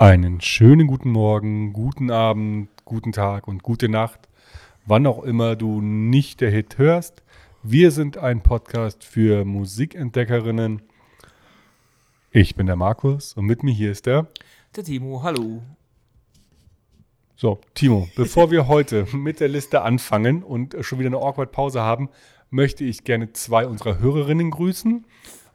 [0.00, 4.28] Einen schönen guten Morgen, guten Abend, guten Tag und gute Nacht,
[4.86, 7.24] wann auch immer du nicht der Hit hörst.
[7.64, 10.82] Wir sind ein Podcast für Musikentdeckerinnen.
[12.30, 14.28] Ich bin der Markus und mit mir hier ist der.
[14.76, 15.64] Der Timo, hallo.
[17.34, 21.80] So, Timo, bevor wir heute mit der Liste anfangen und schon wieder eine awkward Pause
[21.80, 22.08] haben,
[22.50, 25.04] möchte ich gerne zwei unserer Hörerinnen grüßen.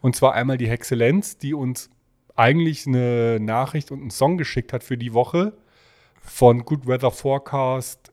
[0.02, 1.90] Und zwar einmal die Hexellenz, die uns
[2.36, 5.54] eigentlich eine Nachricht und einen Song geschickt hat für die Woche
[6.22, 8.12] von Good Weather Forecast.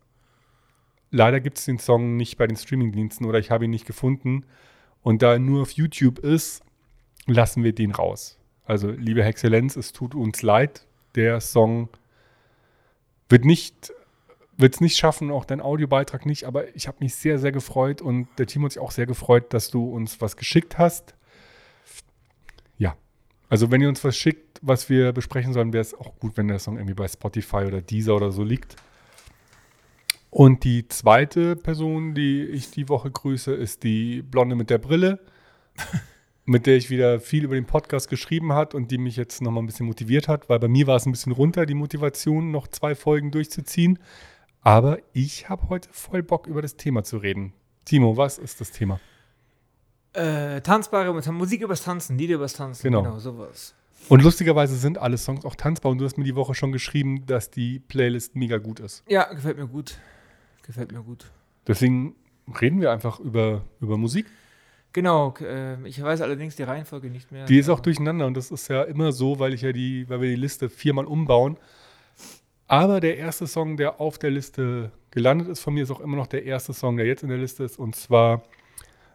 [1.11, 4.45] Leider gibt es den Song nicht bei den Streamingdiensten oder ich habe ihn nicht gefunden.
[5.03, 6.63] Und da er nur auf YouTube ist,
[7.27, 8.39] lassen wir den raus.
[8.65, 10.87] Also, liebe Hexellenz, es tut uns leid.
[11.15, 11.89] Der Song
[13.29, 13.93] wird nicht
[14.61, 18.03] wird es nicht schaffen, auch dein Audiobeitrag nicht, aber ich habe mich sehr, sehr gefreut
[18.03, 21.15] und der Team hat sich auch sehr gefreut, dass du uns was geschickt hast.
[23.51, 26.47] Also wenn ihr uns was schickt, was wir besprechen sollen, wäre es auch gut, wenn
[26.49, 28.77] der Song irgendwie bei Spotify oder Deezer oder so liegt.
[30.31, 35.19] Und die zweite Person, die ich die Woche grüße, ist die Blonde mit der Brille,
[36.45, 39.65] mit der ich wieder viel über den Podcast geschrieben hat und die mich jetzt nochmal
[39.65, 42.69] ein bisschen motiviert hat, weil bei mir war es ein bisschen runter, die Motivation, noch
[42.69, 43.99] zwei Folgen durchzuziehen.
[44.61, 47.53] Aber ich habe heute voll Bock, über das Thema zu reden.
[47.85, 49.01] Timo, was ist das Thema?
[50.13, 53.03] Äh, tanzbare Musik übers Tanzen, Lieder übers Tanzen, Genau.
[53.03, 53.75] genau, sowas.
[54.09, 57.27] Und lustigerweise sind alle Songs auch tanzbar und du hast mir die Woche schon geschrieben,
[57.27, 59.05] dass die Playlist mega gut ist.
[59.09, 59.99] Ja, gefällt mir gut.
[60.63, 61.27] Gefällt mir gut.
[61.67, 62.17] Deswegen
[62.61, 64.27] reden wir einfach über, über Musik.
[64.93, 67.45] Genau, k- äh, ich weiß allerdings die Reihenfolge nicht mehr.
[67.47, 70.21] Die ist auch durcheinander und das ist ja immer so, weil ich ja die, weil
[70.23, 71.57] wir die Liste viermal umbauen.
[72.67, 76.17] Aber der erste Song, der auf der Liste gelandet ist von mir, ist auch immer
[76.17, 77.79] noch der erste Song, der jetzt in der Liste ist.
[77.79, 78.43] Und zwar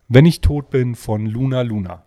[0.07, 2.03] Wenn ich tot bin von Luna Luna.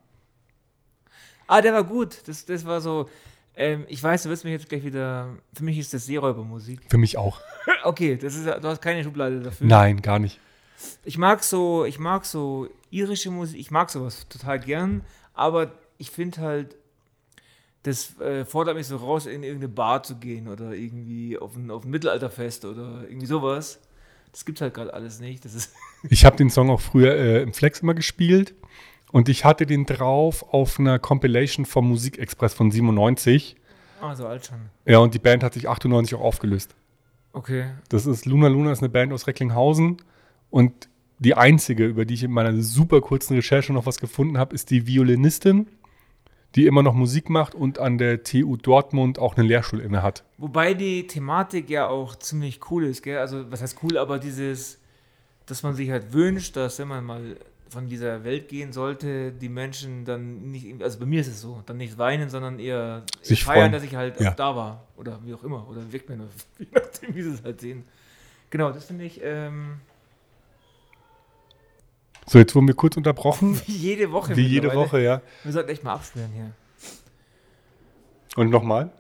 [1.47, 2.23] Ah, der war gut.
[2.27, 3.09] Das, das war so.
[3.57, 5.37] Ähm, ich weiß, du wirst mich jetzt gleich wieder.
[5.53, 6.81] Für mich ist das Seeräubermusik.
[6.89, 7.41] Für mich auch.
[7.85, 9.67] Okay, das ist, du hast keine Schublade dafür.
[9.67, 10.41] Nein, gar nicht.
[11.05, 15.03] Ich mag so, ich mag so irische Musik, ich mag sowas total gern,
[15.33, 16.77] aber ich finde halt,
[17.85, 21.71] das äh, fordert mich so raus, in irgendeine Bar zu gehen oder irgendwie auf ein,
[21.71, 23.81] auf ein Mittelalterfest oder irgendwie sowas.
[24.33, 25.45] Das gibt's halt gerade alles nicht.
[26.11, 28.55] Ich habe den Song auch früher äh, im Flex immer gespielt
[29.11, 33.57] und ich hatte den drauf auf einer Compilation vom Musikexpress von 97.
[34.01, 34.59] ah, so alt schon.
[34.85, 36.77] Ja, und die Band hat sich 98 auch aufgelöst.
[37.33, 37.67] Okay.
[37.89, 39.97] Das ist Luna Luna, ist eine Band aus Recklinghausen
[40.51, 44.55] und die einzige, über die ich in meiner super kurzen Recherche noch was gefunden habe,
[44.55, 45.67] ist die Violinistin,
[46.55, 50.25] die immer noch Musik macht und an der TU Dortmund auch einen Lehrstuhl inne hat.
[50.39, 53.19] Wobei die Thematik ja auch ziemlich cool ist, gell?
[53.19, 54.79] Also, was heißt cool, aber dieses,
[55.47, 57.37] dass man sich halt wünscht, dass wenn man mal
[57.71, 61.63] von dieser Welt gehen sollte, die Menschen dann nicht, also bei mir ist es so,
[61.67, 63.73] dann nicht weinen, sondern eher Sich feiern, freuen.
[63.73, 64.31] dass ich halt Ja.
[64.31, 64.85] da war.
[64.97, 65.69] Oder wie auch immer.
[65.69, 66.25] Oder weg oder
[66.59, 67.85] je nachdem, wie sie es halt sehen.
[68.49, 69.81] Genau, das finde ich ähm,
[72.29, 73.61] So, jetzt wurden wir kurz unterbrochen.
[73.67, 74.37] wie jede Woche.
[74.37, 74.75] Wie jede.
[74.75, 75.23] Woche, ja.
[75.45, 76.53] Wir sollten echt mal abspielen hier.
[78.37, 78.93] Und nochmal.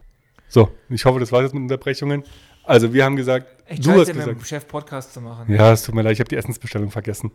[0.49, 2.25] So, ich hoffe, das war jetzt mit Unterbrechungen.
[2.65, 4.47] Also, wir haben gesagt, Echt du hast scheiße, mit dem gesagt.
[4.47, 5.53] Chef Podcast zu machen.
[5.53, 7.31] Ja, es tut mir leid, ich habe die Essensbestellung vergessen.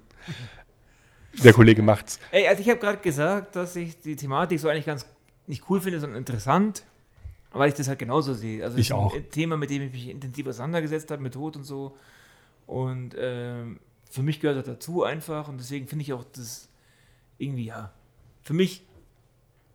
[1.43, 2.19] Der Kollege macht's.
[2.31, 5.05] Ey, also ich habe gerade gesagt, dass ich die Thematik so eigentlich ganz
[5.47, 6.83] nicht cool finde, sondern interessant,
[7.51, 8.63] weil ich das halt genauso sehe.
[8.63, 9.15] Also Ich ist auch.
[9.15, 11.95] ein Thema, mit dem ich mich intensiv auseinandergesetzt habe, mit Tod und so.
[12.67, 13.79] Und ähm,
[14.13, 16.69] für mich gehört das dazu einfach und deswegen finde ich auch das
[17.39, 17.91] irgendwie, ja,
[18.43, 18.83] für mich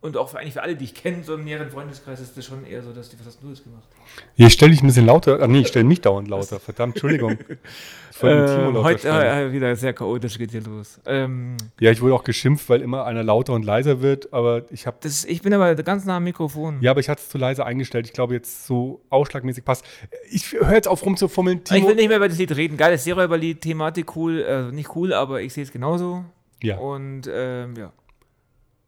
[0.00, 2.46] und auch für, eigentlich für alle, die ich kenne, so im näheren Freundeskreis, ist das
[2.46, 3.88] schon eher so, dass die, was hast du jetzt gemacht?
[4.36, 5.42] Hier stelle ich ein bisschen lauter.
[5.42, 6.60] Ah, nee, ich stelle mich dauernd lauter.
[6.60, 7.36] Verdammt, Entschuldigung.
[8.20, 11.00] Ich Timo lauter heute äh, wieder sehr chaotisch geht hier los.
[11.06, 14.86] Ähm, Ja, ich wurde auch geschimpft, weil immer einer lauter und leiser wird, aber ich
[14.86, 16.78] habe ich bin aber ganz nah am Mikrofon.
[16.80, 18.06] ja, aber ich hatte es zu leise eingestellt.
[18.06, 19.84] Ich glaube, jetzt so ausschlagmäßig passt.
[20.30, 21.88] Ich höre jetzt auf rumzufummeln, Ich Timo.
[21.88, 22.76] will nicht mehr über das Lied reden.
[22.76, 26.24] Geiles Seeräuberlied, Thematik cool, also nicht cool, aber ich sehe es genauso.
[26.62, 26.78] Ja.
[26.78, 27.92] Und ähm, ja.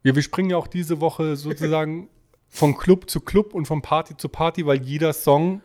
[0.02, 2.08] ja, wir springen ja auch diese Woche sozusagen
[2.48, 5.60] von Club zu Club und von Party zu Party, weil jeder Song,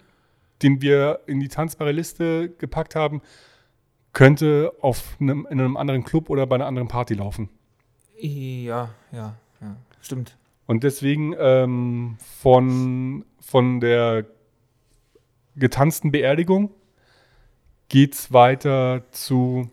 [0.61, 3.21] den wir in die tanzbare Liste gepackt haben,
[4.15, 7.49] könnte auf einem, in einem anderen Club oder bei einer anderen Party laufen.
[8.17, 9.75] Ja, ja, ja.
[10.01, 10.37] Stimmt.
[10.65, 14.25] Und deswegen ähm, von, von der
[15.57, 16.71] getanzten Beerdigung
[17.89, 19.69] geht's weiter zu.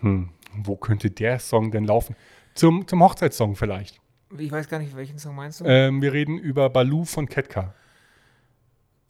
[0.00, 2.16] Hm, wo könnte der Song denn laufen?
[2.54, 4.00] Zum, zum Hochzeitssong vielleicht.
[4.38, 5.64] Ich weiß gar nicht, welchen Song meinst du?
[5.66, 7.74] Ähm, wir reden über Baloo von Ketka.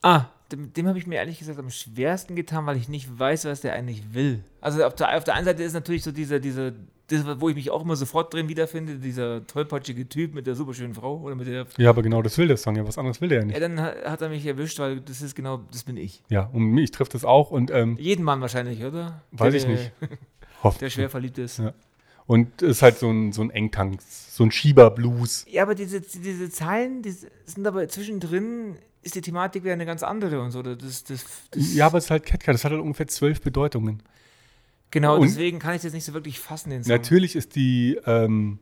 [0.03, 3.45] ah, dem, dem habe ich mir ehrlich gesagt am schwersten getan, weil ich nicht weiß,
[3.45, 4.43] was der eigentlich will.
[4.61, 6.73] Also auf der, auf der einen Seite ist natürlich so dieser, dieser,
[7.09, 10.95] das, wo ich mich auch immer sofort drin wiederfinde, dieser tollpatschige Typ mit der superschönen
[10.95, 11.67] Frau oder mit der.
[11.77, 12.87] Ja, aber genau das will der Song ja.
[12.87, 13.61] Was anderes will der ja Ja, nicht.
[13.63, 16.23] dann ha- hat er mich erwischt, weil das ist genau, das bin ich.
[16.29, 19.23] Ja, und mich trifft das auch und ähm, Jeden Mann wahrscheinlich, oder?
[19.33, 19.93] Weiß der, ich nicht.
[20.63, 20.81] hofft.
[20.83, 21.59] Der schwer verliebt ist.
[21.59, 21.73] Ja.
[22.27, 25.47] Und es ist halt so ein, so ein Engtank, so ein Schieberblues.
[25.49, 30.03] Ja, aber diese, diese Zeilen, die sind aber zwischendrin, ist die Thematik wieder eine ganz
[30.03, 30.63] andere und so.
[30.63, 34.03] Das, das, das, Ja, aber es ist halt Ketka, das hat halt ungefähr zwölf Bedeutungen.
[34.91, 36.93] genau, und- deswegen kann ich das nicht so wirklich fassen, den Song.
[36.93, 38.59] Natürlich ist die, ähm,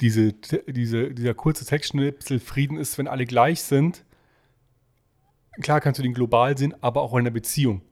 [0.00, 0.32] diese,
[0.66, 4.04] diese, dieser kurze Textschnipsel Frieden ist, wenn alle gleich sind.
[5.60, 7.82] Klar kannst du den global sehen, aber auch in der Beziehung.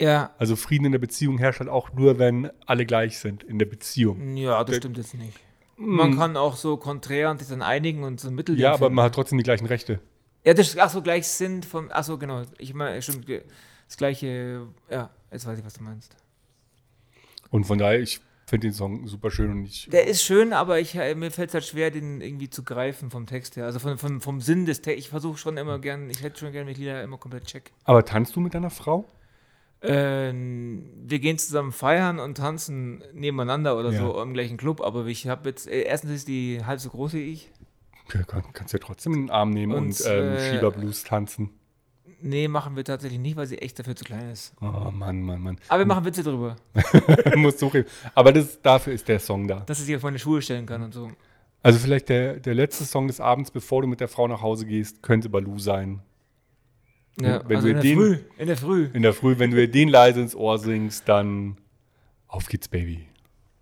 [0.00, 3.58] Ja, Also Frieden in der Beziehung herrscht halt auch nur, wenn alle gleich sind in
[3.58, 4.36] der Beziehung.
[4.36, 5.38] ja, das Der- stimmt jetzt nicht.
[5.76, 8.54] Man kann auch so konträr und sich dann einigen und so ein Mittel.
[8.54, 8.58] Mm.
[8.58, 10.00] Ja, aber man hat trotzdem die gleichen Rechte.
[10.44, 12.42] Ja, das, ach so, gleich sind vom, ach so, genau.
[12.58, 16.16] Ich meine, stimmt, das gleiche, ja, jetzt weiß ich, was du meinst.
[17.50, 19.88] Und von daher, ich finde den Song super schön und ich.
[19.90, 23.10] Der ist schön, aber ich, äh, mir fällt es halt schwer, den irgendwie zu greifen
[23.10, 23.66] vom Text her.
[23.66, 25.04] Also von, von, vom Sinn des Textes.
[25.04, 27.72] Ich versuche schon immer gern, ich hätte schon gern mit Lieder immer komplett check.
[27.84, 29.04] Aber tanzt du mit deiner Frau?
[29.84, 33.98] Ähm, wir gehen zusammen feiern und tanzen nebeneinander oder Ja.
[33.98, 37.14] so im gleichen Club, aber ich habe jetzt, äh, erstens ist die halb so groß
[37.14, 37.50] wie ich.
[38.52, 41.50] Kannst ja trotzdem in den Arm nehmen und, Und, ähm, äh, Schieberblues tanzen.
[42.20, 44.54] Nee, machen wir tatsächlich nicht, weil sie echt dafür zu klein ist.
[44.60, 45.56] Oh Mann, Mann, Mann.
[45.68, 46.56] Aber wir machen Witze drüber,
[47.36, 47.88] Muss so reden.
[48.14, 49.60] Aber das, dafür ist der Song da.
[49.60, 51.10] dass sie sich auf meine Schuhe stellen kann und so.
[51.64, 54.66] Also vielleicht der, der letzte Song des Abends, bevor du mit der Frau nach Hause
[54.66, 56.00] gehst, könnte Baloo sein.
[57.20, 58.90] Ja, wenn also wir in der den- Früh, in der Früh.
[58.92, 61.56] In der Früh, wenn du dir den leise ins Ohr singst, dann
[62.28, 63.06] auf geht's, Baby.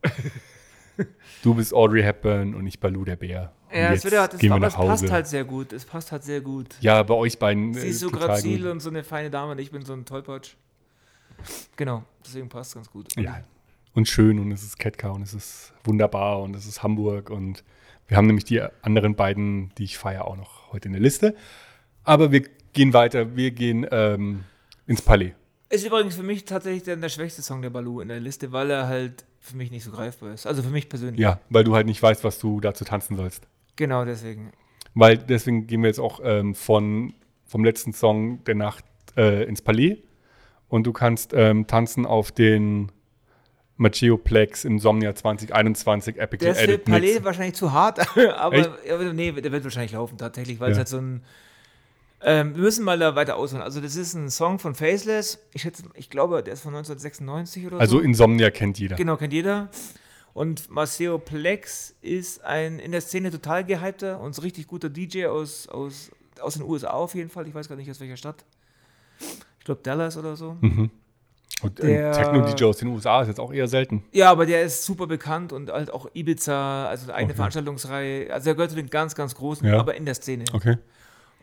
[1.43, 3.53] du bist Audrey Hepburn und ich Baloo der Bär.
[3.73, 5.13] Ja, jetzt ja- das, gehen wir aber nach es passt Hause.
[5.13, 5.73] halt sehr gut.
[5.73, 6.75] Es passt halt sehr gut.
[6.81, 7.75] ja, bei euch beiden.
[7.75, 10.05] Sie äh, ist so grazil und so eine feine Dame und ich bin so ein
[10.05, 10.55] Tollpatsch.
[11.77, 13.15] Genau, deswegen passt es ganz gut.
[13.17, 13.43] Ja.
[13.95, 17.65] Und schön und es ist Ketka und es ist wunderbar und es ist Hamburg und
[18.07, 21.35] wir haben nämlich die anderen beiden, die ich feiere, auch noch heute in der Liste.
[22.05, 24.45] Aber wir gehen weiter, wir gehen ähm,
[24.87, 25.33] ins Palais.
[25.69, 28.71] Ist übrigens für mich tatsächlich dann der schwächste Song der Baloo in der Liste, weil
[28.71, 30.47] er halt für mich nicht so greifbar ist.
[30.47, 31.21] Also für mich persönlich.
[31.21, 33.47] Ja, weil du halt nicht weißt, was du dazu tanzen sollst.
[33.81, 34.53] Genau deswegen.
[34.95, 37.15] Weil deswegen gehen wir jetzt auch ähm, von,
[37.47, 38.85] vom letzten Song der Nacht
[39.17, 40.03] äh, ins Palais
[40.69, 42.93] und du kannst ähm, tanzen auf den
[43.79, 47.25] Maceoplex Insomnia 2021 Epic Der ist für Palais Mix.
[47.25, 47.99] wahrscheinlich zu hart,
[48.37, 50.81] aber aber nee, der wird wahrscheinlich laufen tatsächlich, weil es Ja.
[50.81, 51.23] halt so ein.
[52.23, 53.63] Ähm, wir müssen mal da weiter ausholen.
[53.63, 55.39] Also, das ist ein Song von Faceless.
[55.55, 58.03] Ich, schätze, ich glaube, der ist von 1996 oder Also so.
[58.05, 58.97] Insomnia kennt jeder.
[58.97, 59.71] Genau, kennt jeder.
[60.41, 65.27] Und Maceo Plex ist ein in der Szene total gehypter und so richtig guter DJ
[65.27, 66.11] aus, aus,
[66.41, 67.47] aus den USA auf jeden Fall.
[67.47, 68.47] Ich weiß gar nicht aus welcher Stadt.
[69.59, 70.57] Ich glaube Dallas oder so.
[70.63, 70.89] Mhm.
[71.61, 74.03] Und ein Der- Techno-DJ aus den USA ist jetzt auch eher selten.
[74.13, 77.37] Ja, aber der ist super bekannt und halt auch Ibiza, also eine eigene Okay.
[77.37, 78.33] Veranstaltungsreihe.
[78.33, 79.79] Also er gehört zu den ganz, ganz großen, Ja.
[79.79, 80.45] aber in der Szene.
[80.55, 80.79] Okay.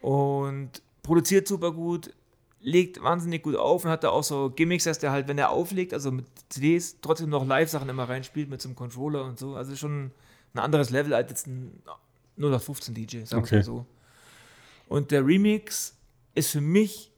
[0.02, 2.16] Und produziert super gut,
[2.68, 5.52] legt wahnsinnig gut auf und hat da auch so Gimmicks, dass der halt, wenn er
[5.52, 9.56] auflegt, also mit CDs, trotzdem noch Live-Sachen immer reinspielt mit so einem Controller und so.
[9.56, 10.12] Also schon
[10.54, 11.82] ein anderes Level als jetzt ein
[12.38, 13.56] 0815 DJ, sagen wir Okay.
[13.58, 13.86] mal so.
[14.90, 15.96] Und der Remix
[16.36, 17.10] ist für mich,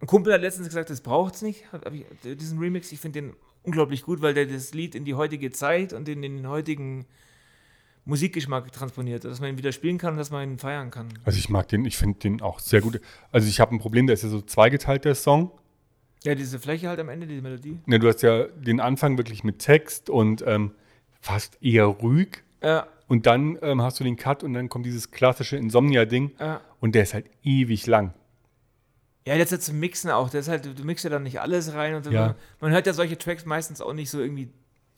[0.00, 1.64] ein Kumpel hat letztens gesagt, das braucht es nicht,
[2.22, 5.94] diesen Remix, ich finde den unglaublich gut, weil der das Lied in die heutige Zeit
[5.94, 7.06] und in den heutigen
[8.04, 11.08] Musikgeschmack transponiert, dass man ihn wieder spielen kann und dass man ihn feiern kann.
[11.24, 13.00] Also ich mag den, ich finde den auch sehr gut.
[13.30, 15.50] Also ich habe ein Problem, der ist ja so zweigeteilt, der Song.
[16.24, 17.78] Ja, diese Fläche halt am Ende, diese Melodie.
[17.86, 20.72] Ne, du hast ja den Anfang wirklich mit Text und ähm,
[21.20, 22.42] fast eher ruhig.
[22.62, 26.60] Ja, Und dann ähm, hast du den Cut und dann kommt dieses klassische Insomnia-Ding ja.
[26.80, 28.12] und der ist halt ewig lang.
[29.26, 30.28] Ja, jetzt jetzt zum Mixen auch.
[30.28, 32.10] Das ist halt, du mixst ja dann nicht alles rein und so.
[32.10, 32.34] Ja.
[32.60, 34.50] Man hört ja solche Tracks meistens auch nicht so irgendwie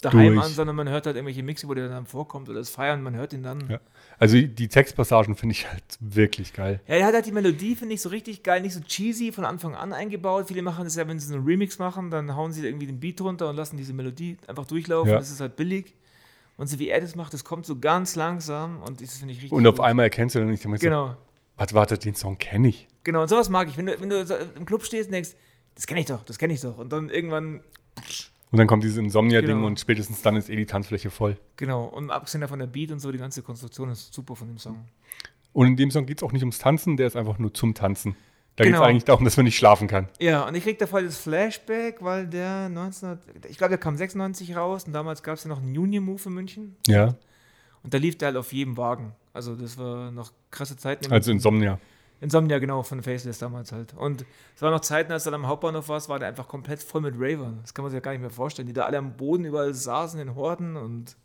[0.04, 0.47] daheim Durch.
[0.47, 3.14] an, sondern man hört halt irgendwelche Mixe, wo der dann vorkommt oder das Feiern, man
[3.14, 3.68] hört ihn dann.
[3.68, 3.80] Ja.
[4.18, 6.80] Also die Textpassagen finde ich halt wirklich geil.
[6.87, 9.44] Ja, er hat halt die Melodie, finde ich, so richtig geil, nicht so cheesy von
[9.44, 10.49] Anfang an eingebaut.
[10.49, 13.00] Viele machen das ja, wenn sie so einen Remix machen, dann hauen sie irgendwie den
[13.00, 15.11] Beat runter und lassen diese Melodie einfach durchlaufen.
[15.12, 15.18] Ja.
[15.18, 15.94] Das ist halt billig.
[16.56, 19.38] Und so wie er das macht, das kommt so ganz langsam und das finde ich
[19.38, 19.85] richtig Und auf gut.
[19.85, 21.16] einmal erkennst du dann nicht, so, Genau.
[21.56, 22.88] warte, warte, den Song kenne ich.
[23.04, 23.76] Genau, und sowas mag ich.
[23.76, 25.30] Wenn du, wenn du so im Club stehst und denkst,
[25.75, 26.78] das kenne ich doch, das kenne ich doch.
[26.78, 27.62] Und dann irgendwann,
[28.52, 29.66] Und dann kommt dieses Insomnia-Ding Genau.
[29.66, 31.37] und spätestens dann ist eh die Tanzfläche voll.
[31.56, 31.85] genau.
[31.85, 34.85] Und abgesehen davon der Beat und so, die ganze Konstruktion ist super von dem Song.
[35.54, 37.75] Und in dem Song geht es auch nicht ums Tanzen, der ist einfach nur zum
[37.75, 38.14] Tanzen.
[38.56, 38.85] Da geht Genau.
[38.85, 40.09] es eigentlich darum, dass man nicht schlafen kann.
[40.21, 43.18] Ja, und ich krieg da voll das Flashback, weil der 19,
[43.49, 46.21] ich glaube, der kam 96 raus und damals gab es ja noch einen Union Move
[46.26, 47.14] in München Ja,
[47.82, 49.12] und da lief der halt auf jedem Wagen.
[49.32, 51.11] Also das war noch krasse Zeiten.
[51.11, 51.78] also Insomnia.
[52.23, 53.93] Insomnia, genau, von Faceless damals halt.
[53.95, 54.25] Und
[54.55, 57.00] es waren noch Zeiten, als du dann am Hauptbahnhof warst, war der einfach komplett voll
[57.02, 57.59] mit Ravern.
[57.62, 58.67] Das kann man sich ja gar nicht mehr vorstellen.
[58.69, 61.17] Die da alle am Boden überall saßen in Horden und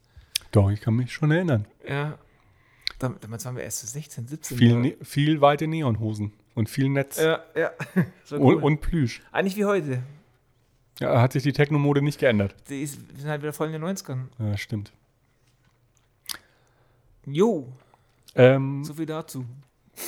[0.52, 1.66] Doch, ich kann mich schon erinnern.
[1.88, 2.18] ja.
[3.00, 4.58] Dam- Damals waren wir erst so 16, 17.
[4.58, 7.70] Viel, ne viel weite Neonhosen und viel Netz Ja, ja.
[8.30, 8.64] War und, cool.
[8.64, 9.22] und Plüsch.
[9.32, 10.02] Eigentlich wie heute.
[11.00, 12.56] Ja, hat sich die Technomode nicht geändert.
[12.70, 14.22] Die ist, sind halt wieder voll in den 90ern.
[14.40, 14.92] Ja, stimmt.
[17.26, 17.68] Jo,
[18.36, 19.46] Ähm, so viel dazu.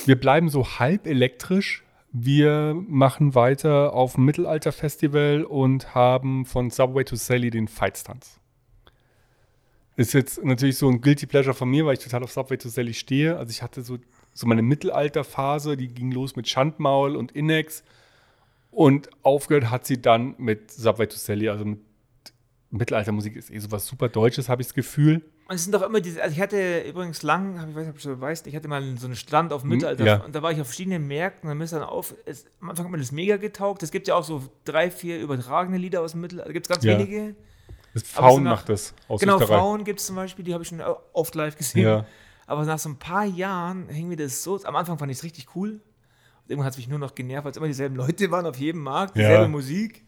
[0.06, 1.84] Wir bleiben so halb elektrisch.
[2.12, 8.40] Wir machen weiter auf dem Mittelalter-Festival und haben von Subway to Sally den Fightstanz.
[9.96, 12.70] Ist jetzt natürlich so ein Guilty Pleasure von mir, weil ich total auf Subway to
[12.70, 13.38] Sally stehe.
[13.38, 13.98] Also ich hatte so,
[14.34, 17.84] so meine Mittelalter-Phase, die ging los mit Schandmaul und Inex.
[18.72, 21.50] Und aufgehört hat sie dann mit Subway to Sally.
[21.50, 21.80] Also mit
[22.72, 25.24] Mittelaltermusik ist eh sowas super Deutsches, habe ich das Gefühl.
[25.48, 28.00] Und es sind doch immer diese, also ich hatte übrigens lang, ich weiß nicht, ob
[28.02, 30.18] du weißt, ich hatte mal so einen Stand auf Mittelalter ja.
[30.24, 32.86] und da war ich auf verschiedenen Märkten und dann ist dann auf, es, am Anfang
[32.86, 33.82] hat mir das mega getaugt.
[33.82, 36.70] Es gibt ja auch so drei, vier übertragene Lieder aus dem Mittelalter, da gibt es
[36.70, 37.00] ganz Ja.
[37.00, 37.36] wenige.
[37.96, 39.58] Das Faun nach- macht das aus Genau, Österreich.
[39.58, 40.80] Frauen gibt es zum Beispiel, die habe ich schon
[41.14, 41.82] oft live gesehen.
[41.84, 42.06] Ja.
[42.46, 45.24] Aber nach so ein paar Jahren hing mir das so, am Anfang fand ich es
[45.24, 45.72] richtig cool.
[45.72, 45.82] Und
[46.48, 48.82] irgendwann hat es mich nur noch genervt, weil es immer dieselben Leute waren auf jedem
[48.84, 49.24] Markt, Ja.
[49.28, 50.06] dieselbe Musik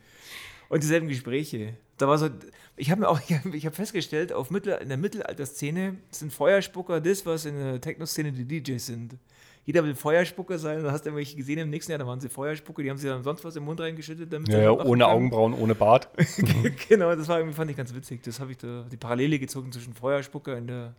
[0.71, 1.73] und dieselben Gespräche.
[1.97, 2.29] Da war so,
[2.77, 7.01] ich habe mir auch, ich habe hab festgestellt, auf Mittel, in der Mittelalterszene sind Feuerspucker
[7.01, 9.17] das, was in der Techno-Szene die DJs sind.
[9.65, 12.29] Jeder will Feuerspucker sein, da hast du welche gesehen im nächsten Jahr, da waren sie
[12.29, 14.31] Feuerspucker, die haben sich dann sonst was im Mund reingeschüttet.
[14.31, 15.01] Damit sie Ja, ja, ohne können.
[15.03, 16.09] Augenbrauen, ohne Bart.
[16.89, 18.23] genau, das war irgendwie, fand ich ganz witzig.
[18.23, 20.95] Das habe ich da, die Parallele gezogen zwischen Feuerspucker in der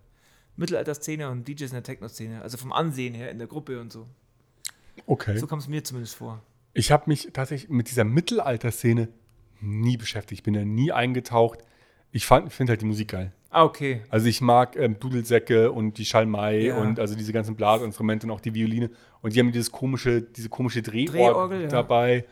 [0.57, 2.43] Mittelalterszene und DJs in der Techno-Szene.
[2.43, 4.07] Also vom Ansehen her in der Gruppe und so.
[5.07, 5.39] Okay.
[5.39, 6.43] So kam es mir zumindest vor.
[6.75, 9.09] Ich habe mich tatsächlich mit dieser Mittelalter-Szene
[9.63, 10.41] nie beschäftigt.
[10.41, 11.61] Ich bin da nie eingetaucht.
[12.11, 13.33] Ich finde halt die Musik geil.
[13.51, 14.03] Ah, okay.
[14.09, 16.79] Also ich mag ähm, Dudelsäcke und die Schalmei Ja.
[16.79, 18.91] und also diese ganzen Blasinstrumente und auch die Violine.
[19.21, 21.69] Und die haben dieses komische, diese komische Drehorgel, Drehorgel, ja.
[21.69, 22.25] dabei.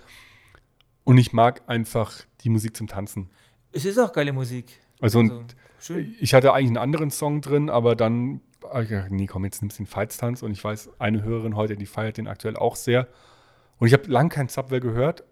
[1.04, 3.28] Und ich mag einfach die Musik zum Tanzen.
[3.72, 4.66] Es ist auch geile Musik.
[5.00, 5.44] Also, Also,
[5.78, 6.14] schön.
[6.20, 9.78] ich hatte eigentlich einen anderen Song drin, aber dann, ah, ja, nee, komm, jetzt nimmst
[9.78, 10.42] du den Feitstanz.
[10.42, 13.08] Und ich weiß, eine Hörerin heute, die feiert den aktuell auch sehr.
[13.78, 15.24] Und ich habe lang kein Subway gehört,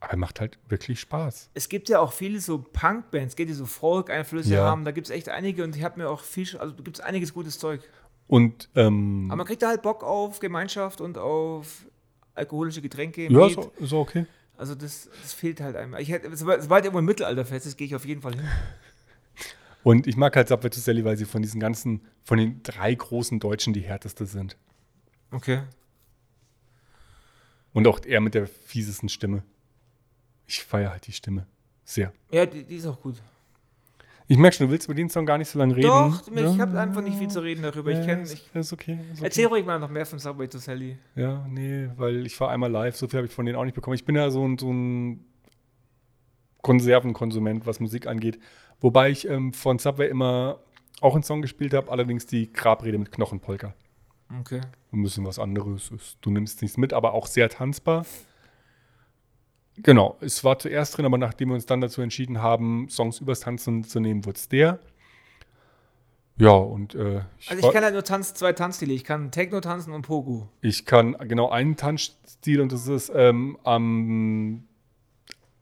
[0.00, 1.50] aber er macht halt wirklich Spaß.
[1.54, 4.64] Es gibt ja auch viele so Punk-Bands, geht die so Folk-Einflüsse Ja.
[4.64, 4.84] haben.
[4.84, 7.34] Da gibt es echt einige und ich habe mir auch viel, also gibt es einiges
[7.34, 7.80] gutes Zeug.
[8.28, 11.86] Und ähm, Aber man kriegt da halt Bock auf Gemeinschaft und auf
[12.34, 13.30] alkoholische Getränke.
[13.30, 13.58] ja, ist
[13.92, 14.26] auch okay.
[14.56, 15.94] Also das, das fehlt halt einem.
[15.96, 18.44] Ich hätte, sobald, sobald irgendwo ein Mittelalterfest ist, gehe ich auf jeden Fall hin.
[19.84, 22.92] Und ich mag halt Subway to Sally, weil sie von diesen ganzen, von den drei
[22.94, 24.56] großen Deutschen die härteste sind.
[25.30, 25.62] Okay.
[27.72, 29.42] Und auch er mit der fiesesten Stimme.
[30.48, 31.46] Ich feiere halt die Stimme.
[31.84, 32.12] Sehr.
[32.32, 33.16] Ja, die, die ist auch gut.
[34.26, 35.88] Ich merke schon, du willst über den Song gar nicht so lange reden.
[35.88, 36.58] Doch, ich ja?
[36.58, 37.90] habe einfach nicht viel zu reden darüber.
[37.90, 38.98] Ich Ja, kenn, ist, ich, ist okay.
[39.12, 39.24] Ist okay.
[39.24, 40.98] erzähl ruhig mal noch mehr von Subway to Sally.
[41.14, 43.74] Ja, nee, weil ich war einmal live, so viel habe ich von denen auch nicht
[43.74, 43.94] bekommen.
[43.94, 45.24] Ich bin ja so ein, so ein
[46.62, 48.38] Konservenkonsument, was Musik angeht.
[48.80, 50.60] Wobei ich ähm, von Subway immer
[51.00, 53.74] auch einen Song gespielt habe, allerdings die Grabrede mit Knochenpolka.
[54.40, 54.60] Okay.
[54.92, 56.18] Ein bisschen was anderes ist.
[56.20, 58.04] Du nimmst nichts mit, aber auch sehr tanzbar.
[59.82, 63.40] Genau, es war zuerst drin, aber nachdem wir uns dann dazu entschieden haben, Songs übers
[63.40, 64.78] Tanzen zu nehmen, wurde es der.
[66.36, 68.92] Ja, und äh, ich, Also ich kann halt nur Tanz, zwei Tanzstile.
[68.92, 70.48] Ich kann Techno tanzen und Pogo.
[70.60, 74.64] Ich kann genau einen Tanzstil und das ist ähm, am,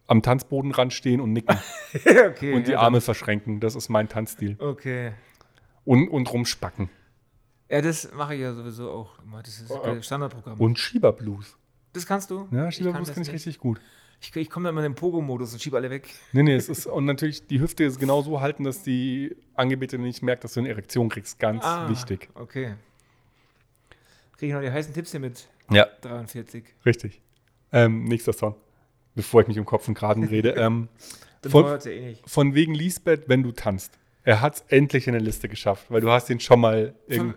[0.06, 1.58] am Tanzbodenrand stehen und nicken
[1.94, 2.52] okay.
[2.54, 3.58] und die ja, Arme verschränken.
[3.60, 4.56] Das ist mein Tanzstil.
[4.58, 5.12] Okay.
[5.86, 6.90] Und, und rumspacken.
[7.70, 9.42] Ja, das mache ich ja sowieso auch immer.
[9.42, 10.60] Das ist Oh, ein Standardprogramm.
[10.60, 11.56] Und Schieberblues.
[11.94, 12.48] das kannst du?
[12.50, 13.34] Ja, Schieberblues das kann ich nicht.
[13.34, 13.80] richtig gut.
[14.20, 16.08] Ich, ich komme dann mal in den Pogo-Modus und schiebe alle weg.
[16.32, 20.00] Nee, nee, es ist, und natürlich die Hüfte ist genau so halten, dass die Angebetete
[20.02, 21.38] nicht merkt, dass du eine Erektion kriegst.
[21.38, 22.28] Ganz Ah, wichtig.
[22.34, 22.74] Okay.
[24.38, 26.64] Kriege ich noch die heißen Tipps hier mit Ja, 43.
[26.84, 27.20] richtig.
[27.72, 28.54] Ähm, nächster Song.
[29.14, 30.50] Bevor ich mich um Kopf und Kragen rede.
[30.56, 30.88] ähm,
[31.46, 32.28] Von- eh nicht.
[32.28, 33.98] von wegen Lisbeth, wenn du tanzt.
[34.24, 37.36] Er hat es endlich in der Liste geschafft, weil du hast ihn schon mal irgend-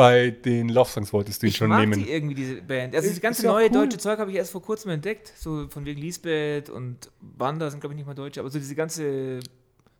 [0.00, 2.02] bei den Love Songs wolltest du ihn Ich schon mag nehmen.
[2.02, 2.94] die irgendwie, diese Band.
[2.96, 3.70] Also das ganze neue cool.
[3.72, 5.30] deutsche Zeug habe ich erst vor kurzem entdeckt.
[5.36, 8.40] So von wegen Lisbeth und Wanda sind, glaube ich, nicht mal Deutsche.
[8.40, 9.40] Aber so diese ganze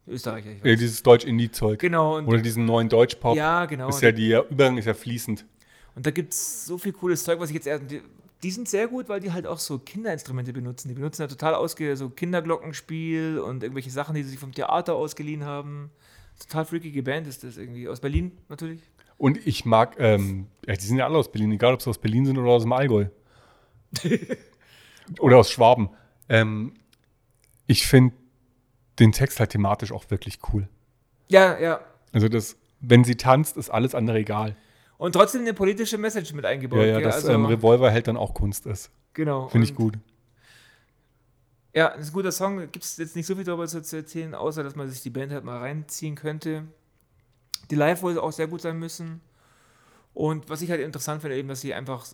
[0.08, 0.52] Österreicher.
[0.52, 1.78] Ich Ja, dieses Deutsch-Indie-Zeug.
[1.78, 2.18] genau.
[2.22, 3.36] Oder diesen neuen Deutsch-Pop.
[3.36, 3.90] ja, genau.
[3.90, 5.44] Ist ja die Übergang ist ja fließend.
[5.94, 7.90] und da gibt es so viel cooles Zeug, was ich jetzt erst.
[7.90, 8.00] Die,
[8.42, 10.88] die sind sehr gut, weil die halt auch so Kinderinstrumente benutzen.
[10.88, 14.94] Die benutzen ja total ausge so Kinderglockenspiel und irgendwelche Sachen, die sie sich vom Theater
[14.94, 15.90] ausgeliehen haben.
[16.38, 17.86] Total freakige Band ist das irgendwie.
[17.86, 18.80] Aus Berlin natürlich.
[19.20, 21.98] Und ich mag, ähm, ja, die sind ja alle aus Berlin, egal ob sie aus
[21.98, 23.04] Berlin sind oder aus dem Allgäu.
[25.18, 25.90] oder aus Schwaben.
[26.30, 26.72] Ähm,
[27.66, 28.14] ich finde
[28.98, 30.70] den Text halt thematisch auch wirklich cool.
[31.28, 31.80] Ja, ja.
[32.12, 34.56] Also das, wenn sie tanzt, ist alles andere egal.
[34.96, 36.78] Und trotzdem eine politische Message mit eingebaut.
[36.78, 38.90] Ja, ja, dass also, ähm, Revolver hält dann auch Kunst ist.
[39.12, 39.48] genau.
[39.48, 39.98] Finde ich gut.
[41.74, 42.58] Ja, das ist ein guter Song.
[42.72, 45.30] Gibt es jetzt nicht so viel darüber zu erzählen, außer dass man sich die Band
[45.30, 46.64] halt mal reinziehen könnte.
[47.70, 49.20] Die Live wohl auch sehr gut sein müssen.
[50.12, 52.04] Und was ich halt interessant finde, eben, dass sie einfach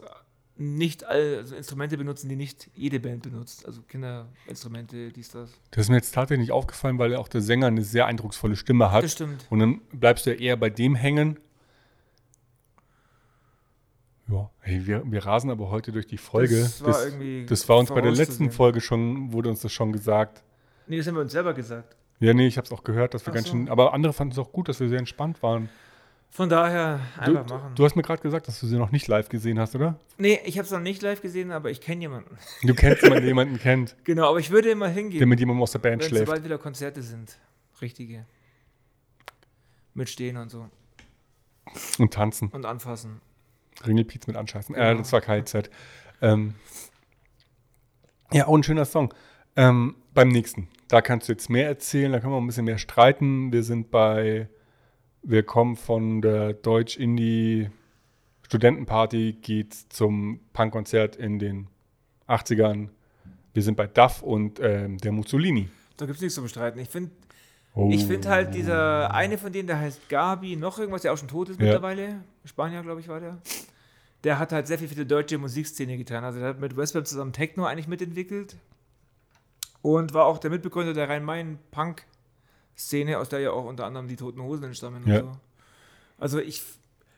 [0.58, 3.66] nicht alle also Instrumente benutzen, die nicht jede Band benutzt.
[3.66, 5.50] Also Kinderinstrumente, dies, das.
[5.70, 8.90] Das ist mir jetzt tatsächlich nicht aufgefallen, weil auch der Sänger eine sehr eindrucksvolle Stimme
[8.90, 9.04] hat.
[9.04, 9.46] Das stimmt.
[9.50, 11.38] Und dann bleibst du ja eher bei dem hängen.
[14.28, 16.60] Ja, hey, wir, wir rasen aber heute durch die Folge.
[16.60, 18.50] Das war irgendwie das war uns bei der letzten.
[18.50, 20.42] Folge schon, wurde uns das schon gesagt.
[20.88, 21.96] Nee, das haben wir uns selber gesagt.
[22.20, 23.52] Ja, nee, ich habe es auch gehört, dass wir Ach ganz so.
[23.52, 25.68] schön, aber andere fanden es auch gut, dass wir sehr entspannt waren.
[26.30, 27.74] Von daher Du, einfach machen.
[27.74, 29.98] du hast mir gerade gesagt, dass du sie noch nicht live gesehen hast, oder?
[30.18, 32.36] nee, ich habe es noch nicht live gesehen, aber ich kenne jemanden.
[32.62, 35.62] Du kennst jemanden, der jemanden kennt, Genau, aber ich würde immer der hingehen, mit jemandem
[35.62, 36.26] aus der Band wenn schläft.
[36.26, 37.38] sobald wieder Konzerte sind.
[37.80, 38.26] Richtige.
[39.94, 40.68] Mit Stehen und so.
[41.98, 42.48] Und tanzen.
[42.48, 43.20] Und anfassen.
[43.86, 44.74] Ringelpiez mit anscheißen.
[44.74, 44.98] Äh, Genau.
[44.98, 45.70] das war KZ.
[46.22, 46.54] Ähm,
[48.32, 49.12] ja, auch ein schöner Song.
[49.56, 50.68] Ähm, beim nächsten.
[50.88, 53.52] Da kannst du jetzt mehr erzählen, da können wir ein bisschen mehr streiten.
[53.52, 54.48] Wir sind bei,
[55.22, 61.66] wir kommen von der Deutsch-Indie-Studentenparty, geht zum Punkkonzert in den
[62.28, 62.88] 80ern.
[63.54, 65.68] Wir sind bei Duff und ähm, der Mussolini.
[65.96, 66.80] Da gibt es nichts zu bestreiten.
[66.80, 67.10] Ich finde
[67.78, 67.90] Oh.
[67.92, 71.28] ich find halt dieser eine von denen, der heißt Gabi, noch irgendwas, der auch schon
[71.28, 71.64] tot ist Ja.
[71.66, 72.22] mittlerweile.
[72.46, 73.36] Spanier, glaube ich, war der.
[74.24, 76.24] Der hat halt sehr viel für die deutsche Musikszene getan.
[76.24, 78.56] Also der hat mit Westweb zusammen Techno eigentlich mitentwickelt.
[79.86, 84.42] Und war auch der Mitbegründer der Rhein-Main-Punk-Szene, aus der ja auch unter anderem die Toten
[84.42, 85.20] Hosen entstammen Ja.
[85.20, 85.32] und so.
[86.18, 86.62] Also ich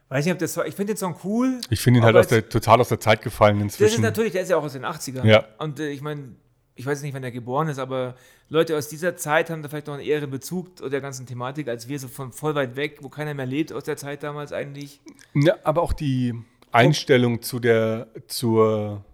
[0.09, 1.61] weiß nicht, ob das ich finde den Song cool.
[1.71, 4.03] Ich finde ihn halt aus der, total aus der Zeit gefallen Das ist inzwischen.
[4.03, 5.25] natürlich, der ist ja auch aus den 80ern.
[5.25, 5.45] Ja.
[5.59, 6.35] Und äh, ich meine,
[6.75, 8.15] ich weiß nicht, wann er geboren ist, aber
[8.49, 11.69] Leute aus dieser Zeit haben da vielleicht noch einen eheren Bezug zu der ganzen Thematik,
[11.69, 14.53] als wir so von voll weit weg, wo keiner mehr lebt aus der Zeit damals
[14.53, 15.01] eigentlich.
[15.35, 16.35] Ja, aber auch die
[16.71, 19.05] Einstellung zu der, zur,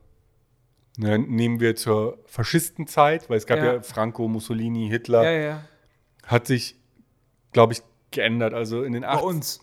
[0.96, 3.82] ne, nehmen wir zur Faschistenzeit, weil es gab ja, Ja.
[3.82, 5.64] Franco, Mussolini, Hitler, Ja, ja,
[6.26, 6.76] hat sich,
[7.52, 8.54] glaube ich, geändert.
[8.54, 9.60] Also in den Bei 80 uns.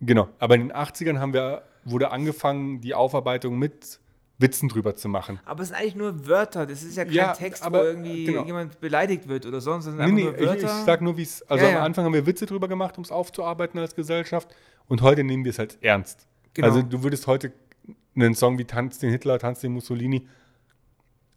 [0.00, 4.00] Genau, aber in den 80ern haben wir, wurde angefangen, die Aufarbeitung mit
[4.38, 5.38] Witzen drüber zu machen.
[5.44, 6.66] Aber es sind eigentlich nur Wörter.
[6.66, 8.44] Das ist ja kein Ja, Text, aber, wo irgendwie genau.
[8.44, 9.84] jemand beleidigt wird oder sonst.
[9.86, 10.82] Das sind Nee, nee, nur ich, ich Wörter.
[10.84, 11.84] sag nur, wie es, also Ja, am ja.
[11.84, 14.48] Anfang haben wir Witze drüber gemacht, um es aufzuarbeiten als Gesellschaft
[14.88, 16.26] und heute nehmen wir es halt ernst.
[16.54, 16.66] Genau.
[16.66, 17.52] Also du würdest heute
[18.16, 20.26] einen Song wie Tanz den Hitler, Tanz den Mussolini,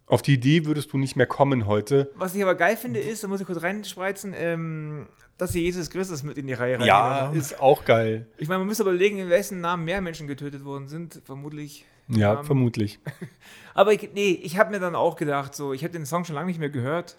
[0.06, 2.10] auf die Idee würdest du nicht mehr kommen heute.
[2.14, 5.90] Was ich aber geil finde, ist, da muss ich kurz reinspreizen, ähm, dass sie Jesus
[5.90, 7.36] Christus mit in die Reihe reingenommen haben.
[7.38, 8.26] ist auch geil.
[8.38, 11.20] Ich meine, man müsste überlegen, in wessen Namen mehr Menschen getötet worden sind.
[11.24, 11.84] Vermutlich.
[12.08, 13.00] Ja, Ähm, vermutlich.
[13.74, 16.36] Aber ich, nee, ich habe mir dann auch gedacht, so, ich habe den Song schon
[16.36, 17.16] lange nicht mehr gehört.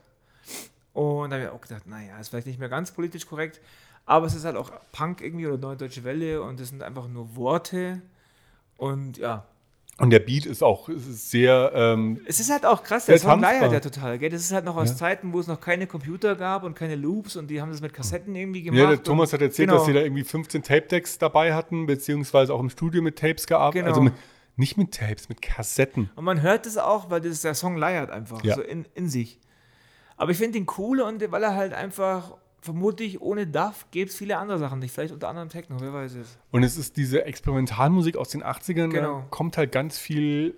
[0.93, 3.59] Und da habe ich auch gedacht, naja, ist vielleicht nicht mehr ganz politisch korrekt.
[4.05, 7.09] Aber es ist halt auch Punk irgendwie oder Neue Deutsche Welle und es sind einfach
[7.09, 8.01] nur Worte.
[8.77, 9.45] Und ja,
[9.99, 13.71] Und der Beat ist auch sehr, ähm, es ist halt auch krass, der Song leiert
[13.71, 14.29] ja total, gell?
[14.29, 14.95] Das ist halt noch aus Ja.
[14.95, 17.93] Zeiten, wo es noch keine Computer gab und keine Loops und die haben das mit
[17.95, 18.79] Kassetten irgendwie gemacht.
[18.79, 19.79] ja, der Thomas hat erzählt, genau.
[19.79, 23.85] dass sie da irgendwie 15 Tape-Decks dabei hatten, beziehungsweise auch im Studio mit Tapes gearbeitet.
[23.85, 23.89] Genau.
[23.89, 24.13] Also mit,
[24.55, 26.11] nicht mit Tapes, mit Kassetten.
[26.15, 28.53] Und man hört es auch, weil das, der Song leiert einfach Ja.
[28.53, 29.39] so in, in sich.
[30.15, 34.15] Aber ich finde ihn cool und weil er halt einfach, vermutlich ohne Duff gäbe es
[34.17, 34.91] viele andere Sachen nicht.
[34.91, 36.37] Vielleicht unter anderem Techno, wer weiß es.
[36.51, 39.19] Und es ist diese Experimentalmusik aus den 80ern, Genau.
[39.19, 40.55] da kommt halt ganz viel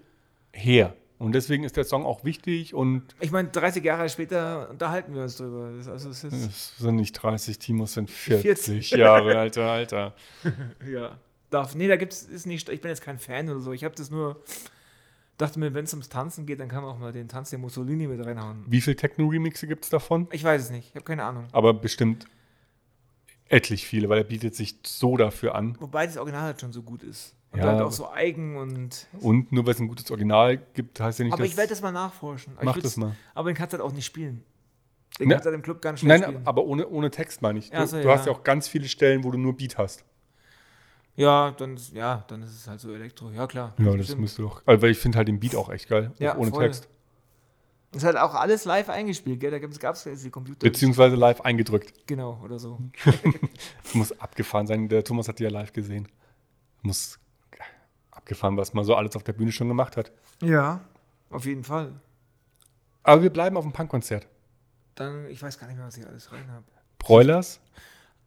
[0.54, 0.96] her.
[1.18, 5.24] Und deswegen ist der Song auch wichtig und Ich meine, 30 Jahre später unterhalten wir
[5.24, 5.74] uns drüber.
[5.76, 8.92] Das, also es ist, es sind nicht 30, Timo, es sind 40, 40.
[8.92, 10.16] Jahre, Alter, Alter.
[10.90, 11.20] ja.
[11.50, 11.76] Duff.
[11.76, 13.74] Nee, da gibt es, ist nicht, ich bin jetzt kein Fan oder so.
[13.74, 14.42] Ich habe das nur,
[15.40, 17.58] dachte mir, wenn es ums Tanzen geht, dann kann man auch mal den Tanz der
[17.60, 18.64] Mussolini mit reinhauen.
[18.68, 20.28] Wie viele Techno-Remixe gibt es davon?
[20.32, 21.48] Ich weiß es nicht, ich habe keine Ahnung.
[21.52, 22.28] Aber bestimmt
[23.48, 25.76] etlich viele, weil er bietet sich so dafür an.
[25.80, 27.36] Wobei das Original halt schon so gut ist.
[27.52, 29.08] Und Ja, halt auch aber- so eigen und.
[29.22, 31.52] Und nur weil es ein gutes Original gibt, heißt ja nicht, Aber dass...
[31.52, 32.54] ich werde das mal nachforschen.
[32.58, 33.16] Aber Mach das mal.
[33.34, 34.44] Aber den kannst du halt auch nicht spielen.
[35.20, 36.48] Den Ne- kannst du halt im Club ganz schnell Nein, spielen.
[36.48, 37.72] aber ohne, ohne Text meine ich.
[37.72, 38.14] Du, Ja, so, du ja.
[38.16, 40.06] hast ja auch ganz viele Stellen, wo du nur Beat hast.
[41.20, 43.30] Ja, dann, ist- ja, dann ist es halt so Elektro.
[43.32, 43.74] Ja, klar.
[43.78, 44.62] Ja, das müsste doch...
[44.66, 46.64] Also, weil ich finde halt den Beat auch echt geil, Ja, ohne voll.
[46.64, 46.88] Text.
[47.92, 49.50] Ist halt auch alles live eingespielt, gell?
[49.52, 50.60] Da gab es jetzt die Computer.
[50.60, 52.08] Beziehungsweise live eingedrückt.
[52.08, 52.80] genau, oder so.
[53.94, 54.88] Muss abgefahren sein.
[54.90, 56.08] Der Thomas hat die ja live gesehen.
[56.84, 57.20] Muss
[58.12, 60.12] abgefahren, was man so alles auf der Bühne schon gemacht hat.
[60.42, 60.82] Ja,
[61.32, 61.94] auf jeden Fall.
[63.04, 64.28] Aber wir bleiben auf dem Punkkonzert.
[64.96, 66.66] Dann, ich weiß gar nicht mehr, was ich alles rein habe.
[67.00, 67.60] Broilers,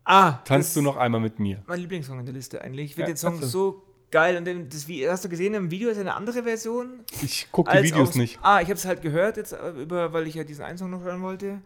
[0.04, 1.62] Ah, tanzt du noch einmal mit mir?
[1.66, 2.90] Mein Lieblingssong in der Liste eigentlich.
[2.92, 4.36] Ich Ja, finde den Song so geil.
[4.36, 7.00] Und den, das, wie, hast du gesehen, im Video ist eine andere Version.
[7.22, 8.38] Ich gucke die Videos aus- nicht.
[8.42, 10.90] Ah, ich habe es halt gehört jetzt, äh, über, weil ich ja diesen einen Song
[10.90, 11.60] noch hören wollte.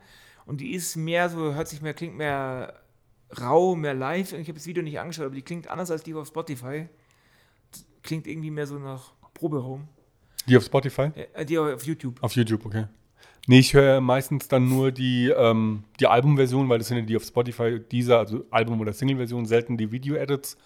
[0.45, 2.75] Und die ist mehr so, hört sich mehr, klingt mehr
[3.41, 4.33] rau, mehr live.
[4.33, 6.89] Und ich habe das Video nicht angeschaut, aber die klingt anders als die auf Spotify.
[8.03, 9.89] klingt irgendwie mehr so nach Proberaum.
[10.47, 11.11] Die auf Spotify?
[11.35, 12.23] Äh, die auf YouTube.
[12.23, 12.85] Auf YouTube, okay.
[13.47, 17.17] Nee, ich höre meistens dann nur die, ähm, die Albumversion, weil das sind ja die
[17.17, 20.57] auf Spotify, dieser, also Album- oder Single-Version, selten die Video-Edits.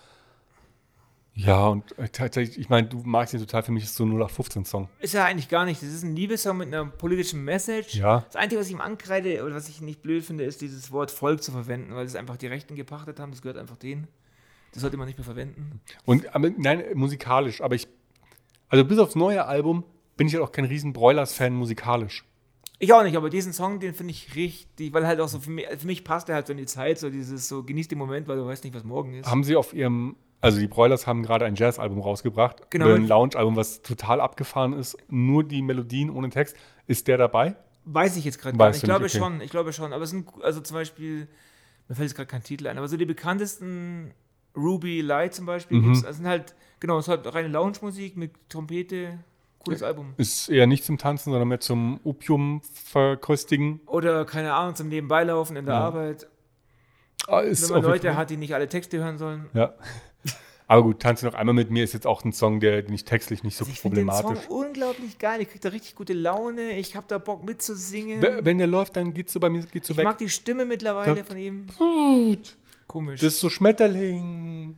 [1.34, 4.88] Ja, und äh, tatsächlich, ich meine, du magst ihn total, für mich ist so 0815-Song.
[4.98, 5.80] Ist ja eigentlich gar nicht.
[5.82, 7.94] Das ist ein Liebessong mit einer politischen Message.
[7.94, 8.24] Ja.
[8.26, 11.10] Das Einzige, was ich ihm ankreide oder was ich nicht blöd finde, ist dieses Wort
[11.10, 13.30] Volk zu verwenden, weil es einfach die Rechten gepachtet haben.
[13.30, 14.08] Das gehört einfach denen.
[14.72, 15.80] Das sollte man nicht mehr verwenden.
[16.04, 17.88] Und, aber, nein, musikalisch, aber ich,
[18.68, 19.84] also bis aufs neue Album
[20.16, 22.24] bin ich halt auch kein riesen Broilers-Fan musikalisch.
[22.82, 25.50] Ich auch nicht, aber diesen Song, den finde ich richtig, weil halt auch so für
[25.50, 27.98] mich, für mich passt er halt so in die Zeit, so dieses so, genieß den
[27.98, 29.30] Moment, weil du weißt nicht, was morgen ist.
[29.30, 32.70] Haben sie auf ihrem, also die Broilers haben gerade ein Jazz-Album rausgebracht.
[32.70, 32.86] Genau.
[32.86, 34.96] Ein Lounge-Album, was total abgefahren ist.
[35.08, 36.56] Nur die Melodien ohne Text.
[36.86, 37.54] Ist der dabei?
[37.84, 38.78] Weiß ich jetzt gerade gar nicht.
[38.78, 39.24] Ich glaube nicht, okay.
[39.24, 39.92] schon, ich glaube schon.
[39.92, 41.28] Aber es sind, also zum Beispiel,
[41.88, 44.14] mir fällt jetzt gerade kein Titel ein, aber so die bekanntesten
[44.56, 46.02] Ruby Light zum Beispiel, Mhm.
[46.02, 49.18] das sind halt, genau, es ist halt reine Lounge-Musik mit Trompete,
[49.64, 50.14] cooles Album.
[50.16, 53.80] Ist eher nicht zum Tanzen, sondern mehr zum Opium verköstigen.
[53.86, 55.80] Oder, keine Ahnung, zum Nebenbeilaufen in der Ja.
[55.80, 56.28] Arbeit.
[57.28, 59.46] Ah, ist Wenn man Leute hat, die nicht alle Texte hören sollen.
[59.54, 59.74] Ja.
[60.66, 63.04] Aber gut, Tanze noch einmal mit mir ist jetzt auch ein Song, der den ich
[63.04, 64.44] textlich nicht so Also ich finde den problematisch.
[64.46, 65.40] Song unglaublich geil.
[65.40, 66.78] Ich kriege da richtig gute Laune.
[66.78, 68.22] Ich habe da Bock mitzusingen.
[68.22, 70.04] Wenn der läuft, dann geht's so bei mir geht's so ich weg.
[70.04, 71.66] mag die Stimme mittlerweile Da- von ihm.
[71.76, 72.56] Gut.
[72.86, 73.20] Komisch.
[73.20, 74.76] Das ist so Schmetterling.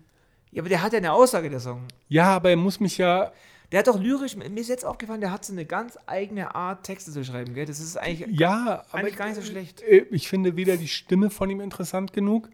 [0.51, 1.83] ja, aber der hat ja eine Aussage, der Song.
[2.09, 3.31] Ja, aber er muss mich ja.
[3.73, 6.85] Der hat doch lyrisch, mir ist jetzt aufgefallen, der hat so eine ganz eigene Art,
[6.85, 7.65] Texte zu schreiben, gell?
[7.67, 9.81] Das ist eigentlich, Ja, aber eigentlich gar nicht so schlecht.
[9.83, 12.51] äh, ich finde weder die Stimme von ihm interessant genug,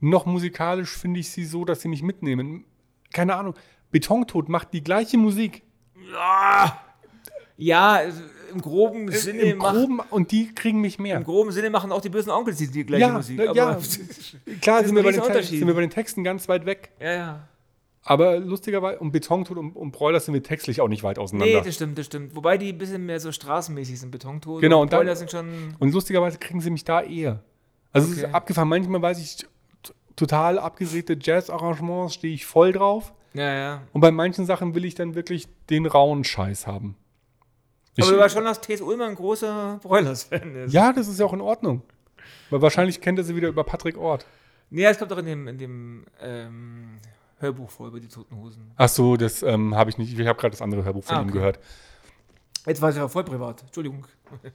[0.00, 2.64] noch musikalisch finde ich sie so, dass sie mich mitnehmen.
[3.12, 3.54] Keine Ahnung.
[3.92, 5.62] Betontod macht die gleiche Musik.
[7.56, 8.20] Ja, also
[8.52, 11.16] im groben Sinne Im macht- Groben und die kriegen mich mehr.
[11.16, 13.38] Im groben Sinne machen auch die bösen Onkels die, die gleiche Ja, Musik.
[13.54, 13.78] ja.
[14.60, 16.90] Klar sind wir, sind wir bei den Texten ganz weit weg.
[17.00, 17.48] ja, ja.
[18.08, 21.58] Aber lustigerweise, um Betontod und um Broilers sind wir textlich auch nicht weit auseinander.
[21.58, 22.36] Nee, das stimmt, das stimmt.
[22.36, 24.60] Wobei die ein bisschen mehr so straßenmäßig sind, Betontod.
[24.60, 25.74] Genau, und und dann- Broiler sind schon.
[25.80, 27.42] Und lustigerweise kriegen sie mich da eher.
[27.92, 28.28] Also es Okay.
[28.28, 28.68] ist abgefahren.
[28.68, 29.44] Manchmal weiß ich,
[30.14, 33.12] total abgedrehte Jazz-Arrangements stehe ich voll drauf.
[33.34, 33.82] Ja, ja.
[33.92, 36.96] Und bei manchen Sachen will ich dann wirklich den rauen Scheiß haben.
[37.96, 38.82] Ich, Aber du weißt schon, dass T.S.
[38.82, 40.72] Ullmann ein großer Broilers-Fan ist.
[40.72, 41.82] ja, das ist ja auch in Ordnung.
[42.50, 44.26] Weil wahrscheinlich kennt er sie wieder über Patrick Ort.
[44.70, 46.98] Nee, das kommt doch in dem, in dem ähm,
[47.38, 48.72] Hörbuch vor über die Toten Hosen.
[48.76, 50.18] Ach so, das ähm, habe ich nicht.
[50.18, 51.38] Ich habe gerade das andere Hörbuch von Ah, ihm okay.
[51.38, 51.58] gehört.
[52.66, 53.62] Jetzt war es ja voll privat.
[53.62, 54.06] Entschuldigung.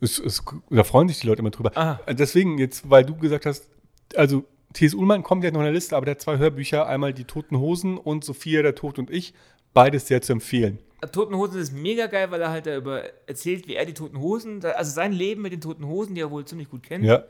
[0.00, 1.72] Es, es, da freuen sich die Leute immer drüber.
[1.74, 1.98] Ah.
[2.08, 3.68] Deswegen, jetzt, weil du gesagt hast,
[4.14, 4.94] also T.S.
[4.94, 7.58] Ullmann kommt ja noch in der Liste, aber der hat zwei Hörbücher, einmal Die Toten
[7.58, 9.34] Hosen und Sophia, der Tod und ich.
[9.74, 10.78] Beides sehr zu empfehlen.
[11.12, 14.64] Toten Hosen ist mega geil, weil er halt darüber erzählt, wie er die Toten Hosen,
[14.64, 17.04] also sein Leben mit den Toten Hosen, die er wohl ziemlich gut kennt.
[17.04, 17.24] Ja.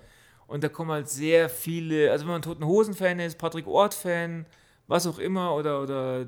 [0.49, 4.47] Und da kommen halt sehr viele, also wenn man Toten Hosen-Fan ist, Patrick Ort-Fan,
[4.87, 6.27] was auch immer, oder, oder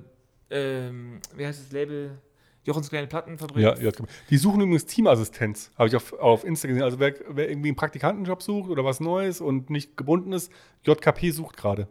[0.50, 2.18] ähm, wie heißt das Label?
[2.64, 3.64] Jochens kleine Plattenfabrik.
[3.64, 3.90] Ja, ja.
[4.28, 6.82] Die suchen übrigens Teamassistenz, habe ich auf, auf Insta gesehen.
[6.82, 10.52] Also wer, wer irgendwie einen Praktikantenjob sucht oder was Neues und nicht gebunden ist,
[10.84, 11.88] JKP sucht gerade.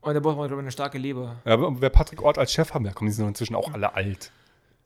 [0.00, 1.40] Und da braucht man, glaube ich, eine starke Leber.
[1.44, 3.72] Ja, aber wer Patrick Ort als Chef haben, ja komm, die sind doch inzwischen auch
[3.72, 4.32] alle alt.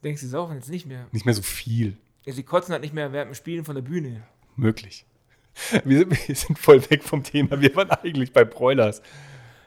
[0.02, 1.06] Denkst du, sie saufen jetzt nicht mehr?
[1.12, 3.82] Nicht mehr so viel Ja, sie kotzen halt nicht mehr während dem Spielen von der
[3.82, 4.24] Bühne.
[4.56, 5.06] möglich.
[5.84, 7.60] Wir, sind- wir sind voll weg vom Thema.
[7.60, 9.02] Wir waren eigentlich bei Broilers.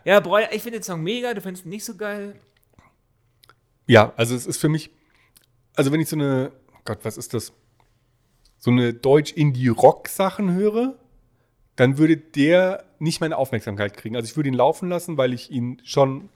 [0.03, 2.35] Ja, Broiler, ich finde den Song mega, du findest ihn nicht so geil.
[3.87, 4.89] Ja, also es ist für mich,
[5.75, 6.51] also wenn ich so eine,
[6.85, 7.53] Gott, was ist das?
[8.57, 10.97] So eine Deutsch-Indie-Rock-Sachen höre,
[11.75, 14.15] dann würde der nicht meine Aufmerksamkeit kriegen.
[14.15, 16.29] Also ich würde ihn laufen lassen, weil ich ihn schon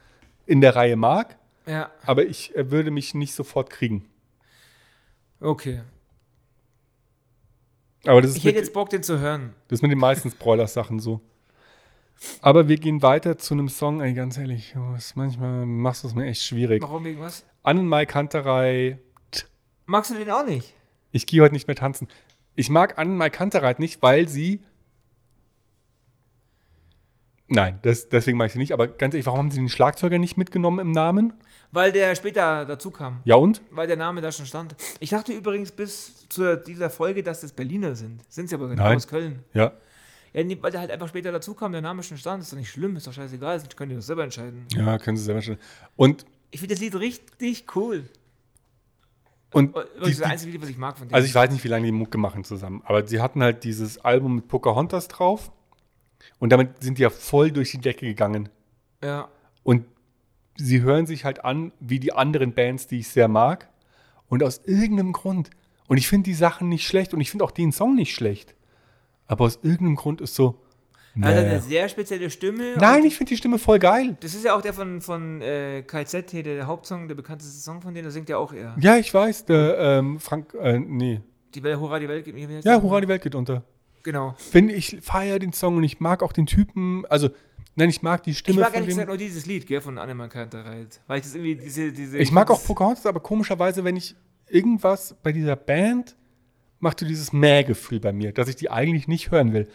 [0.45, 4.07] in der Reihe mag, Ja, aber ich er würde mich nicht sofort kriegen.
[5.39, 5.81] okay.
[8.05, 9.53] Aber das ist, Ich hätte jetzt Bock, den zu hören.
[9.67, 11.21] das ist mit den meisten Broilers-Sachen so.
[12.41, 16.15] Aber wir gehen weiter zu einem Song, ey, ganz ehrlich, Jungs, manchmal machst du es
[16.15, 16.81] mir echt schwierig.
[16.83, 17.45] Warum wegen was?
[17.63, 18.99] Annenmai Kanterei,
[19.85, 20.73] Magst du den auch nicht?
[21.11, 22.07] Ich gehe heute nicht mehr tanzen.
[22.55, 24.61] Ich mag Annenmai Kantereit nicht, weil sie.
[27.47, 28.71] Nein, das, deswegen mag ich sie nicht.
[28.71, 31.33] Aber ganz ehrlich, warum haben sie den Schlagzeuger nicht mitgenommen im Namen?
[31.73, 33.21] Weil der später dazu kam.
[33.23, 33.61] Ja und?
[33.71, 34.75] Weil der Name da schon stand.
[34.99, 38.21] Ich dachte übrigens bis zu dieser Folge, dass das Berliner sind.
[38.29, 38.97] Sind sie aber genau Nein.
[38.97, 39.39] aus Köln.
[39.53, 39.71] Ja.
[40.33, 42.43] Ja, nee, weil der halt einfach später dazu kam, der Name schon stand.
[42.43, 43.59] Ist doch nicht schlimm, ist doch scheißegal.
[43.59, 44.65] Das können die doch selber entscheiden.
[44.73, 45.57] Ja, können sie selber schon.
[45.95, 48.03] Und, Ich finde das Lied richtig cool.
[49.53, 51.15] und Das die, ist das einzige Lied, was ich mag von denen.
[51.15, 52.81] also ich weiß nicht, wie lange die Mucke machen zusammen.
[52.85, 55.51] Aber sie hatten halt dieses Album mit Pocahontas drauf.
[56.39, 58.49] Und damit sind die ja voll durch die Decke gegangen.
[59.01, 59.29] ja.
[59.63, 59.85] Und
[60.65, 63.69] sie hören sich halt an wie die anderen Bands, die ich sehr mag.
[64.29, 65.49] Und aus irgendeinem Grund.
[65.87, 68.55] Und ich finde die Sachen nicht schlecht und ich finde auch den Song nicht schlecht.
[69.27, 70.61] Aber aus irgendeinem Grund ist so,
[71.15, 71.25] hat Nee.
[71.25, 72.75] eine sehr spezielle Stimme.
[72.77, 74.15] Nein, ich finde die Stimme voll geil.
[74.21, 77.93] Das ist ja auch der von, von äh, KZ der, Hauptsong, der bekannteste Song von
[77.93, 78.75] denen, da singt ja auch er.
[78.79, 81.19] Ja, ich weiß, der ähm, Frank, äh, nee.
[81.53, 82.61] Die Welt, Hurra, die Welt geht mir wieder.
[82.61, 83.63] Ja, Hurra, die Welt geht unter.
[84.03, 84.35] Genau.
[84.53, 87.29] Wenn ich feiere den Song und ich mag auch den Typen, also,
[87.75, 88.97] nein, ich mag die Ich Stimme mag von ehrlich dem.
[88.97, 91.01] gesagt nur dieses Lied, gell, von Annemann Kantereit.
[91.07, 92.17] Weil ich das irgendwie, diese, diese.
[92.17, 94.15] Ich mag auch Pocahontas, aber komischerweise, wenn ich
[94.47, 96.15] irgendwas bei dieser Band,
[96.79, 99.67] macht so dieses Mäh-Gefühl bei mir, dass ich die eigentlich nicht hören will.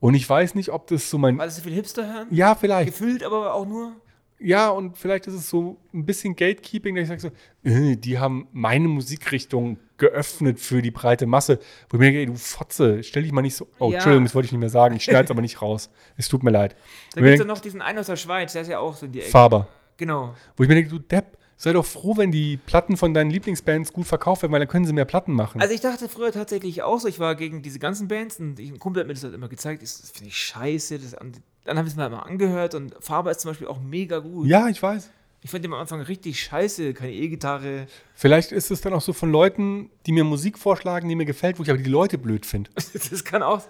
[0.00, 1.36] Und ich weiß nicht, ob das so mein.
[1.38, 2.28] Weil es so viel Hipster hören.
[2.30, 2.90] Ja, vielleicht.
[2.90, 3.92] Gefühlt aber auch nur.
[4.38, 7.20] Ja, und vielleicht ist es so ein bisschen Gatekeeping, dass ich sage
[7.62, 11.60] so, äh, die haben meine Musikrichtung geöffnet für die breite Masse.
[11.88, 13.68] Wo ich mir denke, ey, du Fotze, stell dich mal nicht so.
[13.78, 13.94] Oh, Ja.
[13.94, 14.96] Entschuldigung, das wollte ich nicht mehr sagen.
[14.96, 15.90] Ich schneide es aber nicht raus.
[16.16, 16.74] Es tut mir leid.
[17.14, 19.06] Da gibt es ja noch diesen einen aus der Schweiz, der ist ja auch so
[19.06, 19.30] in die Ecke.
[19.30, 19.68] Faber.
[19.96, 20.34] Genau.
[20.56, 23.92] Wo ich mir denke, du Depp, sei doch froh, wenn die Platten von deinen Lieblingsbands
[23.92, 25.60] gut verkauft werden, weil dann können sie mehr Platten machen.
[25.60, 28.70] Also ich dachte früher tatsächlich auch so, ich war gegen diese ganzen Bands und ich,
[28.70, 30.98] ein Kumpel hat mir das halt immer gezeigt, das, das finde ich scheiße.
[30.98, 33.78] Das, dann habe ich es mir halt mal angehört und Faber ist zum Beispiel auch
[33.78, 34.46] mega gut.
[34.46, 35.10] ja, ich weiß.
[35.42, 37.86] Ich fand den am Anfang richtig scheiße, keine E-Gitarre.
[38.14, 41.58] Vielleicht ist es dann auch so von Leuten, die mir Musik vorschlagen, die mir gefällt,
[41.58, 42.70] wo ich aber die Leute blöd finde.
[42.74, 43.62] das kann auch.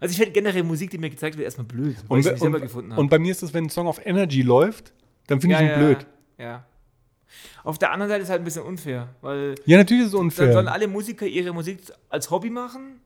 [0.00, 2.60] Also ich finde generell Musik, die mir gezeigt wird, erstmal blöd, weil ich sie selber
[2.60, 3.00] gefunden habe.
[3.00, 4.92] und bei mir ist es, wenn ein Song auf Energy läuft,
[5.26, 6.06] dann finde ich ihn blöd.
[6.38, 6.64] Ja.
[7.62, 10.12] Auf der anderen Seite ist es halt ein bisschen unfair, weil Ja, natürlich ist es
[10.12, 10.52] dann unfair.
[10.52, 13.00] sollen alle Musiker ihre Musik als Hobby machen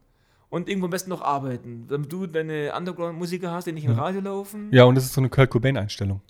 [0.48, 1.86] und irgendwo am besten noch arbeiten.
[1.88, 4.68] Damit du deine Underground-Musiker hast, die nicht im Radio laufen.
[4.70, 6.20] Ja, und das ist so eine Kurt Cobain-Einstellung.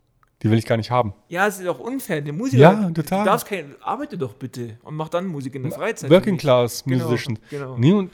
[0.43, 1.15] Die will ich gar nicht haben.
[1.29, 2.21] Ja, es ist auch unfair.
[2.21, 3.21] Der Musiker, Ja, total.
[3.21, 6.11] Du darfst kein, arbeite doch bitte und mach dann Musik in der Freizeit.
[6.11, 6.37] Working.
[6.37, 7.41] Class Genau, Musicians.
[7.51, 7.77] genau.
[7.79, 8.11] Nee, und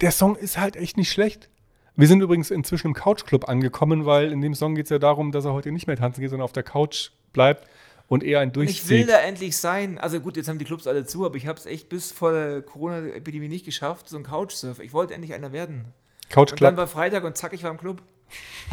[0.00, 1.48] der Song ist halt echt nicht schlecht.
[1.96, 4.98] Wir sind übrigens inzwischen im Couch Club angekommen, weil in dem Song geht es ja
[4.98, 7.66] darum, dass er heute nicht mehr tanzen geht, sondern auf der Couch bleibt
[8.06, 9.08] und eher ein Ich will durchzieht.
[9.08, 9.98] da endlich sein.
[9.98, 12.30] Also gut, jetzt haben die Clubs alle zu, aber ich habe es echt bis vor
[12.32, 14.82] der Corona-Epidemie nicht geschafft, so ein Couchsurfer.
[14.82, 15.86] Ich wollte endlich einer werden.
[16.28, 16.76] Couch Und dann Club.
[16.76, 18.02] war Freitag und zack, ich war im Club.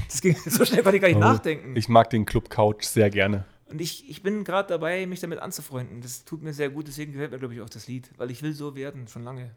[0.08, 1.76] Das ging so schnell, konnte ich gar nicht Oh, nachdenken.
[1.76, 3.46] Ich mag den Club Couch sehr gerne.
[3.70, 6.02] und ich, ich bin gerade dabei, mich damit anzufreunden.
[6.02, 8.10] Das tut mir sehr gut, deswegen gefällt mir, glaube ich, auch das Lied.
[8.18, 9.52] Weil ich will so werden, schon lange.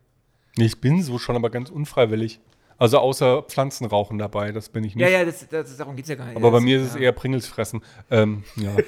[0.57, 2.41] Ich bin so schon, aber ganz unfreiwillig.
[2.79, 5.03] Also außer Pflanzenrauchen dabei, das bin ich nicht.
[5.05, 6.37] Ja, ja, das, das, darum geht es ja gar nicht.
[6.37, 7.01] aber bei Das- mir ist es ja.
[7.01, 7.83] eher Pringles fressen.
[8.11, 8.71] Ähm, ja.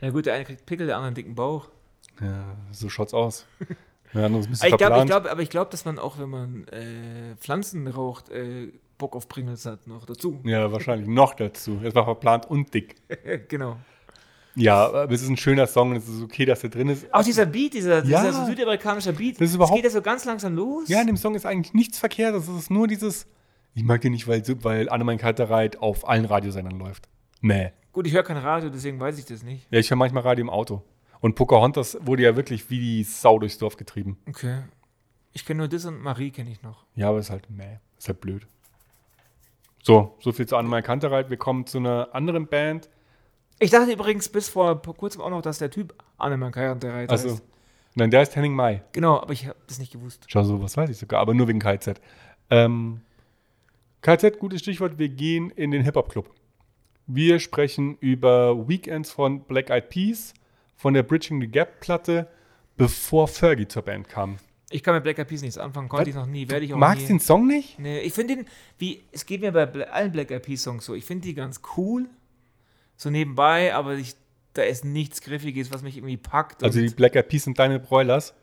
[0.00, 1.68] Ja gut, der eine kriegt Pickel, der andere einen dicken Bauch.
[2.20, 3.46] ja, so schaut's aus.
[4.14, 6.28] Ja, das ist ein bisschen ich ich glaub, aber ich glaube, dass man auch, wenn
[6.28, 10.40] man äh, Pflanzen raucht, äh, Bock auf Pringles hat noch dazu.
[10.44, 11.80] Ja, wahrscheinlich noch dazu.
[11.82, 12.96] Es war verplant und dick.
[13.48, 13.76] genau.
[14.54, 17.12] Ja, aber es ist ein schöner Song und es ist okay, dass der drin ist.
[17.12, 18.22] Auch dieser Beat, dieser, Ja.
[18.24, 20.88] dieser südamerikanische Beat, Das ist überhaupt- geht ja so ganz langsam los.
[20.88, 22.34] Ja, in dem Song ist eigentlich nichts verkehrt.
[22.34, 23.26] Es ist nur dieses,
[23.74, 27.08] ich mag den nicht, weil, weil Annemann Kalterreit auf allen Radiosendern läuft.
[27.40, 27.70] Mäh.
[27.92, 29.66] Gut, ich höre kein Radio, deswegen weiß ich das nicht.
[29.70, 30.82] Ja, ich höre manchmal Radio im Auto.
[31.20, 34.18] Und Pocahontas wurde ja wirklich wie die Sau durchs Dorf getrieben.
[34.28, 34.58] Okay.
[35.32, 36.84] Ich kenne nur das und Marie kenne ich noch.
[36.94, 37.78] Ja, aber ist halt mäh.
[37.96, 38.46] Ist halt blöd.
[39.82, 41.28] So, so viel zu Annemann Kantereit.
[41.28, 42.88] Wir kommen zu einer anderen Band.
[43.58, 47.42] Ich dachte übrigens bis vor kurzem auch noch, dass der Typ Annemann Kajantereit Also, heißt.
[47.96, 48.82] nein, der ist Henning Mai.
[48.92, 50.24] Genau, aber ich habe das nicht gewusst.
[50.28, 52.00] Schau, so was weiß ich sogar, aber nur wegen KZ.
[52.50, 53.00] Ähm,
[54.02, 56.30] KZ, gutes Stichwort, wir gehen in den Hip-Hop-Club.
[57.06, 60.34] Wir sprechen über Weekends von Black Eyed Peas,
[60.76, 62.28] von der Bridging the Gap-Platte,
[62.76, 64.38] bevor Fergie zur Band kam.
[64.72, 66.78] Ich kann mit Black Eyed Peas nichts anfangen, konnte ich noch nie, werde ich auch
[66.78, 67.08] Magst nie.
[67.08, 67.78] den Song nicht?
[67.78, 68.46] Nee, ich finde den,
[68.78, 71.60] wie, es geht mir bei allen Black Eyed Peas Songs so, ich finde die ganz
[71.76, 72.08] cool,
[72.96, 74.14] so nebenbei, aber ich,
[74.54, 76.62] da ist nichts Griffiges, was mich irgendwie packt.
[76.64, 78.34] Also die Black Eyed Peas sind deine Broilers.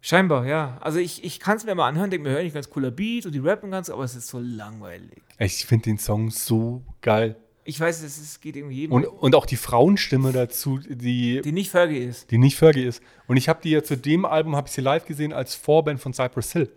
[0.00, 0.78] scheinbar, ja.
[0.80, 3.26] Also ich, ich kann es mir mal anhören, denke mir, höre ich ganz cooler Beat
[3.26, 5.22] und die rappen ganz, aber es ist so langweilig.
[5.38, 7.36] Ich finde den Song so geil.
[7.66, 11.70] Ich weiß, es geht irgendwie jedem, Und, und auch die Frauenstimme dazu, die, die nicht
[11.70, 12.30] Fergie ist.
[12.30, 13.02] die nicht Fergie ist.
[13.26, 15.98] Und ich habe die ja zu dem Album, habe ich sie live gesehen als Vorband
[16.00, 16.70] von Cypress Hill.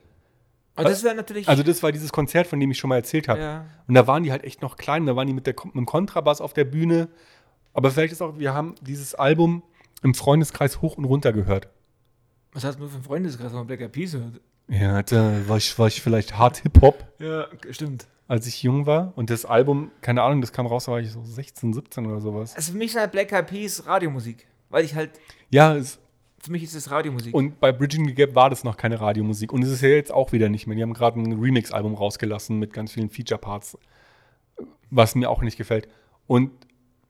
[0.75, 3.27] Aber das wäre natürlich, Also das war dieses Konzert, von dem ich schon mal erzählt
[3.27, 3.39] habe.
[3.41, 3.65] ja.
[3.87, 5.85] Und da waren die halt echt noch klein, da waren die mit, der, mit dem
[5.85, 7.09] Kontrabass auf der Bühne.
[7.73, 9.63] Aber vielleicht ist auch, wir haben dieses Album
[10.03, 11.67] im Freundeskreis hoch und runter gehört.
[12.53, 14.39] Was hast du für einen Freundeskreis, wenn man Black Eyed Peas hört?
[14.69, 18.05] Ja, da war ich, war ich vielleicht hart Hip-Hop, Ja, stimmt.
[18.27, 19.13] Als ich jung war.
[19.15, 22.21] Und das Album, keine Ahnung, das kam raus, da war ich so 16, 17 oder
[22.21, 22.55] sowas.
[22.55, 25.11] Also für mich ist halt Black Eyed Peas Radiomusik, weil ich halt,
[25.49, 25.99] Ja, es,
[26.39, 27.33] für mich ist es Radiomusik.
[27.33, 29.51] und bei Bridging the Gap war das noch keine Radiomusik.
[29.53, 30.75] Und es ist ja jetzt auch wieder nicht mehr.
[30.75, 33.77] Die haben gerade ein Remix-Album rausgelassen mit ganz vielen Feature-Parts,
[34.89, 35.87] was mir auch nicht gefällt.
[36.27, 36.51] Und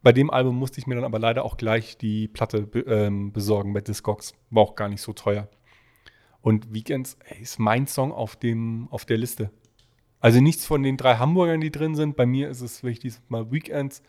[0.03, 3.33] bei dem Album musste ich mir dann aber leider auch gleich die Platte be ähm,
[3.33, 4.33] besorgen bei Discogs.
[4.51, 5.47] War auch gar nicht so teuer.
[6.41, 9.49] Und Weekends ey, ist mein Song auf, dem, auf der Liste.
[10.19, 12.15] Also nichts von den drei Hamburgern, die drin sind.
[12.15, 14.01] Bei mir ist es wirklich diesmal Weekends.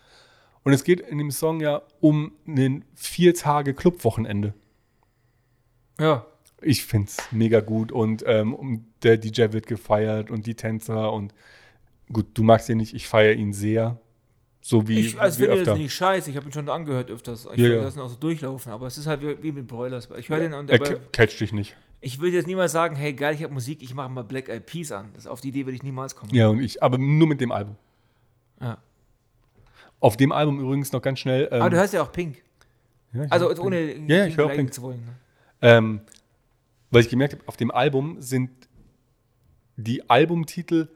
[0.64, 4.54] Und es geht in dem Song ja um ein vier Tage Clubwochenende.
[6.00, 6.26] ja.
[6.60, 11.32] Ich finde es mega gut und ähm, der DJ wird gefeiert und die Tänzer und
[12.12, 14.00] Gut, du magst ihn nicht, ich feiere ihn sehr.
[14.60, 15.64] So wie, Ich also finde öfter.
[15.72, 17.44] das nicht scheiße, ich habe ihn schon angehört öfters.
[17.52, 17.82] Ich Ja, will ja.
[17.82, 20.08] das auch so durchlaufen, aber es ist halt wie, wie mit Broilers.
[20.18, 21.76] Ich höre den und Er aber ca- catcht dich nicht.
[22.00, 24.66] Ich will jetzt niemals sagen, hey geil, ich habe Musik, ich mache mal Black Eyed
[24.66, 25.10] Peas an.
[25.14, 26.32] Das, auf die Idee würde ich niemals kommen.
[26.34, 27.76] Ja, und ich, aber nur mit dem Album.
[28.60, 28.78] Ja.
[30.00, 31.48] Auf dem Album übrigens noch ganz schnell.
[31.50, 32.42] Ähm, Aber du hörst ja auch Pink.
[33.12, 34.10] ja, Also jetzt ohne Pink.
[34.10, 34.72] Ja, ja, ich höre Pink.
[34.72, 35.04] zu wollen.
[35.04, 35.12] Ne?
[35.60, 36.00] Ähm,
[36.90, 38.50] weil ich gemerkt habe, auf dem Album sind
[39.76, 40.88] die Albumtitel,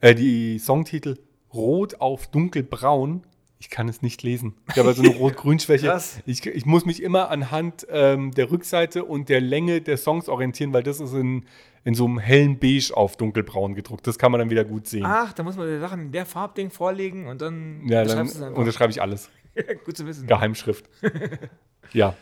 [0.00, 1.18] äh, die Songtitel
[1.52, 3.24] Rot auf dunkelbraun.
[3.60, 4.54] Ich kann es nicht lesen.
[4.70, 6.00] Ich habe also eine Rot-Grün-Schwäche.
[6.24, 10.72] Ich, ich muss mich immer anhand ähm, der Rückseite und der Länge der Songs orientieren,
[10.72, 11.44] weil das ist in,
[11.84, 14.06] in so einem hellen Beige auf dunkelbraun gedruckt.
[14.06, 15.04] Das kann man dann wieder gut sehen.
[15.04, 18.92] Ach, da muss man die Sachen in der Farbding vorlegen und dann ja, dann unterschreibe
[18.92, 19.28] ich alles.
[19.84, 20.26] Gut zu wissen.
[20.26, 20.88] Geheimschrift.
[21.92, 22.14] ja,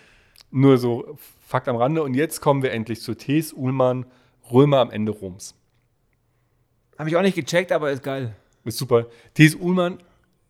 [0.51, 2.03] nur so Fakt am Rande.
[2.03, 3.53] Und jetzt kommen wir endlich zu T.S.
[3.53, 4.07] Ullmann,
[4.51, 5.55] Römer am Ende Roms.
[6.99, 8.35] Habe ich auch nicht gecheckt, aber ist geil.
[8.65, 9.07] Ist super.
[9.35, 9.55] T.S.
[9.55, 10.03] Ullmann,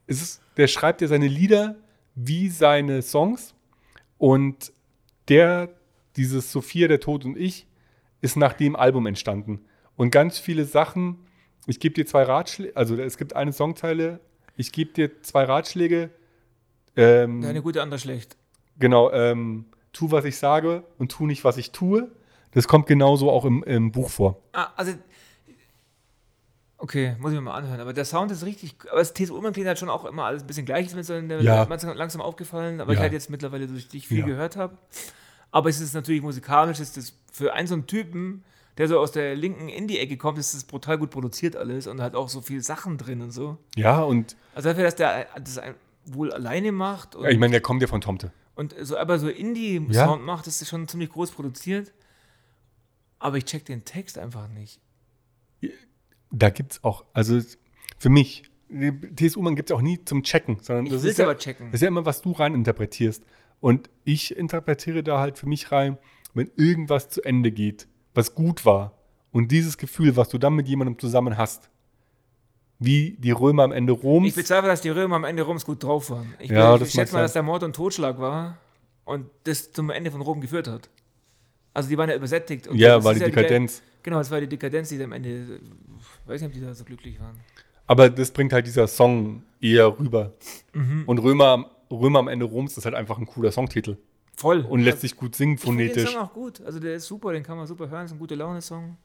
[0.07, 1.77] es ist, der schreibt ja seine Lieder
[2.15, 3.55] wie seine Songs.
[4.19, 4.73] Und
[5.29, 5.71] der,
[6.17, 7.67] dieses Sophia, der Tod und ich,
[8.21, 9.65] ist nach dem Album entstanden.
[9.97, 11.19] Und ganz viele Sachen,
[11.67, 14.21] ich gebe dir zwei Ratschläge, also es gibt eine Songzeile,
[14.57, 16.11] ich gebe dir zwei Ratschläge.
[16.97, 18.37] Ähm, eine gute, andere schlecht.
[18.79, 22.11] Genau, ähm, tu, was ich sage und tu nicht, was ich tue.
[22.51, 24.43] Das kommt genauso auch im, im Buch vor.
[24.53, 24.93] Ah, also.
[26.89, 27.81] Okay, muss ich mir mal anhören.
[27.81, 28.75] Aber der Sound ist richtig.
[28.91, 30.87] Aber das TSU Ullmann klingt halt schon auch immer alles ein bisschen gleich.
[30.87, 31.65] Ist mir so in der Ja.
[31.65, 33.03] langsam, aufgefallen, aber ich Ja.
[33.03, 34.25] halt jetzt mittlerweile durch dich viel Ja.
[34.27, 34.79] gehört habe.
[35.51, 38.43] Aber es ist natürlich musikalisch, ist das für einen so einen Typen,
[38.79, 42.15] der so aus der linken Indie-Ecke kommt, ist das brutal gut produziert alles und hat
[42.15, 43.59] auch so viele Sachen drin und so.
[43.77, 45.61] Ja, und Also dafür, dass der das
[46.07, 48.33] wohl alleine macht ja, ich meine, der kommt ja von Tomte.
[48.55, 51.93] und so aber so Indie-Sound macht, das ist schon ziemlich groß produziert.
[53.19, 54.81] Aber ich check den Text einfach nicht.
[56.31, 57.41] Da gibt es auch, also
[57.99, 58.45] für mich,
[59.17, 59.37] T.S.
[59.37, 61.67] Ullmann gibt es auch nie zum Checken, sondern Ich das ist, ja, aber checken.
[61.67, 63.25] das ist ja immer, was du rein interpretierst.
[63.61, 65.99] Und ich interpretiere da halt für mich rein,
[66.35, 68.93] wenn irgendwas zu Ende geht, was gut war.
[69.33, 71.71] Und dieses Gefühl, was du dann mit jemandem zusammen hast,
[72.79, 74.29] wie die Römer am Ende Roms.
[74.29, 76.35] Ich bezweifle, dass die Römer am Ende Roms gut drauf waren.
[76.39, 78.59] Ich, Ja, ich schätze mal, dass der Mord und Totschlag war
[79.05, 80.89] und das zum Ende von Rom geführt hat.
[81.75, 82.69] Also die waren ja übersättigt.
[82.69, 83.83] Und ja, war die Dekadenz.
[84.03, 85.61] Genau, das war die Dekadenz, die am Ende, äh,
[86.27, 87.37] weiß nicht, ob die da so glücklich waren.
[87.87, 90.33] Aber das bringt halt dieser Song eher rüber.
[90.75, 91.05] Mhm.
[91.07, 93.97] Und Römer, Römer am Ende Roms ist halt einfach ein cooler Songtitel.
[94.37, 94.61] Voll.
[94.61, 96.13] Und lässt sich gut singen ich finde den phonetisch.
[96.15, 96.61] Song auch gut.
[96.61, 98.97] Also der ist super, den kann man super hören, ist ein gute Laune-Song.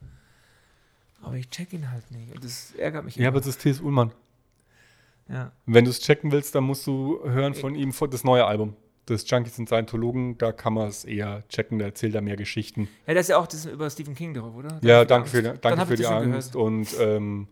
[1.22, 2.36] Aber ich check ihn halt nicht.
[2.36, 3.80] Und das ärgert mich Ja, aber das ist T.S.
[3.80, 4.12] Ullmann.
[5.30, 5.52] ja.
[5.66, 8.76] Wenn du es checken willst, dann musst du hören von ihm vor- das neue Album.
[9.06, 12.88] Das Junkies und Scientologen, da kann man es eher checken, da erzählt er mehr Geschichten.
[13.06, 14.80] Ja, das ist ja auch das über Stephen King drauf, oder?
[14.82, 15.66] Ja, Danke für, die Angst.
[15.66, 16.56] danke für die Angst.
[16.56, 17.48] Und ähm,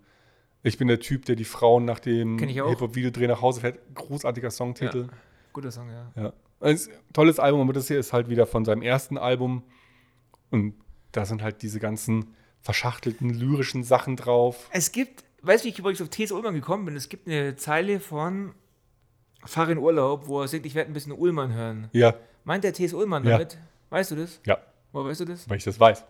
[0.64, 2.40] ich bin der Typ, der die Frauen nach dem.
[2.40, 3.80] Hip-Hop-Videodreh nach Hause fährt.
[3.96, 5.08] Großartiger Songtitel.
[5.54, 6.24] Guter Song, ja.
[6.24, 6.34] Ja.
[6.62, 6.80] Ein
[7.12, 9.64] tolles Album, aber das hier ist halt wieder von seinem ersten Album.
[10.52, 10.76] Und
[11.12, 14.70] da sind halt diese ganzen verschachtelten lyrischen Sachen drauf.
[14.72, 16.32] Es gibt, weißt du, wie ich übrigens auf T.S.
[16.32, 16.96] Ullmann gekommen bin?
[16.96, 18.54] Es gibt eine Zeile von
[19.46, 21.90] Fahr in Urlaub, wo er sagt, ich werde ein bisschen Ullmann hören.
[21.94, 22.94] Ja, Meint der T.S.
[22.94, 23.32] Ullmann Ja.
[23.34, 23.58] damit?
[23.90, 24.40] Weißt du das?
[24.46, 24.58] ja,
[24.92, 25.50] Woher weißt du das?
[25.50, 26.04] weil ich das weiß.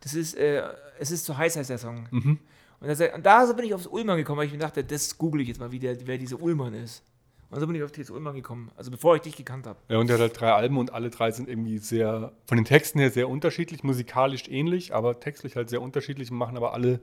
[0.00, 0.62] Das ist, äh,
[0.98, 2.06] es ist zu heiß, heißt der Song.
[2.10, 2.38] Mhm.
[2.80, 5.40] Und, da, und da bin ich aufs Ullmann gekommen, weil ich mir dachte, das google
[5.42, 7.02] ich jetzt mal, wie der, wer dieser Ullmann ist.
[7.50, 8.10] Und so bin ich auf T.S.
[8.10, 8.70] Ullmann gekommen.
[8.76, 9.78] Also bevor ich dich gekannt habe.
[9.88, 12.64] Ja, und er hat halt drei Alben und alle drei sind irgendwie sehr, von den
[12.64, 17.00] Texten her sehr unterschiedlich, musikalisch ähnlich, aber textlich halt sehr unterschiedlich und machen aber alle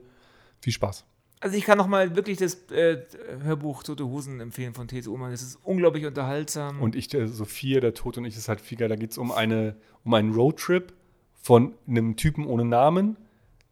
[0.60, 1.04] viel Spaß.
[1.40, 3.02] Also ich kann nochmal wirklich das äh,
[3.42, 5.06] Hörbuch Tote Hosen empfehlen von T.S.
[5.06, 5.32] Ullmann.
[5.32, 6.80] Das ist unglaublich unterhaltsam.
[6.80, 8.88] Und ich, der Sophia, der Tod und ich, ist halt viel geil.
[8.88, 10.94] Da geht es um, eine, um einen Roadtrip
[11.34, 13.16] von einem Typen ohne Namen,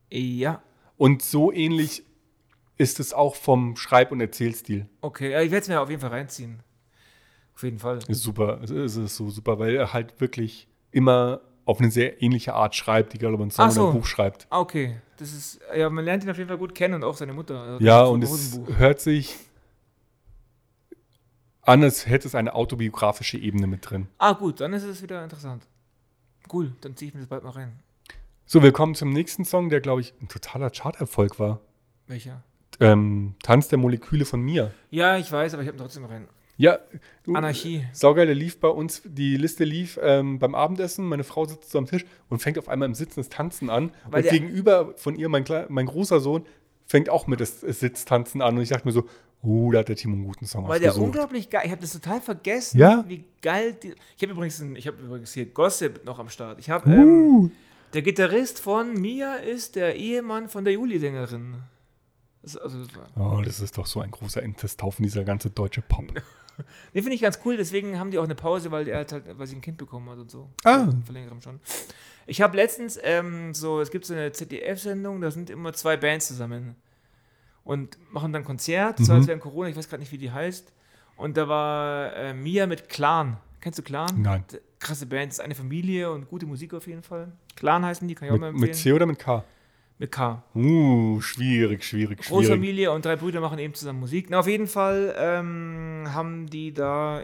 [0.09, 0.61] Ja.
[1.01, 2.05] Und so ähnlich
[2.77, 4.87] ist es auch vom Schreib- und Erzählstil.
[5.01, 6.59] Okay, ja, ich werde es mir auf jeden Fall reinziehen.
[7.55, 7.97] Auf jeden Fall.
[8.07, 8.61] Ist super.
[8.61, 13.13] Es ist, so super, weil er halt wirklich immer auf eine sehr ähnliche Art schreibt,
[13.13, 13.81] die gerade über ein Song so.
[13.81, 14.45] oder ein Buch schreibt.
[14.51, 15.01] Ah, okay.
[15.17, 17.59] Das ist, ja, man lernt ihn auf jeden Fall gut kennen und auch seine Mutter.
[17.59, 19.35] Also Ja, und es hört sich
[21.63, 24.07] an, als hätte es eine autobiografische Ebene mit drin.
[24.19, 25.63] Ah, gut, dann ist es wieder interessant.
[26.53, 27.79] Cool, dann ziehe ich mir das bald mal rein.
[28.45, 31.61] So, willkommen zum nächsten Song, der, glaube ich, ein totaler Charterfolg war.
[32.07, 32.43] Welcher?
[32.79, 34.71] Ähm, Tanz der Moleküle von mir.
[34.89, 36.27] Ja, ich weiß, aber ich habe trotzdem rein.
[36.57, 36.79] Ja,
[37.23, 37.85] du, Anarchie.
[37.93, 41.77] Saugeil, der lief bei uns, die Liste lief ähm, beim Abendessen, meine Frau sitzt so
[41.77, 43.91] am Tisch und fängt auf einmal im Sitzen das Tanzen an.
[44.09, 46.45] Weil und gegenüber von ihr, mein, Kle- mein großer Sohn,
[46.85, 48.57] fängt auch mit das, das Sitztanzen an.
[48.57, 49.05] Und ich dachte mir so,
[49.41, 51.93] oh, da hat der Timo einen guten Song Weil der unglaublich geil, ich habe das
[51.93, 53.05] total vergessen, Ja?
[53.07, 56.59] wie geil die, Ich habe übrigens, ein- ich habe übrigens hier Gossip noch am Start.
[56.59, 57.01] Ich habe, ähm,
[57.45, 57.49] Uh,
[57.93, 61.55] der Gitarrist von Mia ist der Ehemann von der Juli-Sängerin.
[62.41, 62.79] Das, also,
[63.17, 66.05] oh, das ist doch so ein großer Endtesthaufen, dieser ganze deutsche Pop.
[66.93, 69.47] Den finde ich ganz cool, deswegen haben die auch eine Pause, weil er halt, weil
[69.47, 70.49] sie ein Kind bekommen hat und so.
[70.63, 70.87] Ah.
[71.05, 71.59] Vor längerem schon.
[72.27, 76.27] Ich habe letztens ähm, so, es gibt so eine ZDF-Sendung, da sind immer zwei Bands
[76.27, 76.75] zusammen
[77.63, 79.21] und machen dann Konzert, das war Mhm.
[79.21, 80.71] jetzt während Corona, ich weiß gerade nicht, wie die heißt.
[81.17, 83.37] Und da war äh, Mia mit Clan.
[83.59, 84.21] Kennst du Clan?
[84.21, 84.43] Nein.
[84.81, 87.31] Krasse Band, ist eine Familie und gute Musik auf jeden Fall.
[87.55, 88.69] Clan heißen die, kann ich auch mal Mit, empfehlen.
[88.71, 89.43] mit C oder mit K?
[89.99, 90.43] mit K.
[90.55, 92.27] Uh, schwierig, schwierig, schwierig.
[92.27, 94.27] Großfamilie und drei Brüder machen eben zusammen Musik.
[94.31, 97.21] Na, auf jeden Fall ähm, haben die da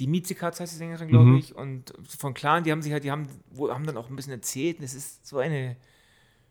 [0.00, 1.36] die Mietzikatz heißt die Sängerin, glaube Mhm.
[1.36, 4.16] ich, und von Clan, die haben sich halt, die haben, wo, haben dann auch ein
[4.16, 5.76] bisschen erzählt, und es ist so eine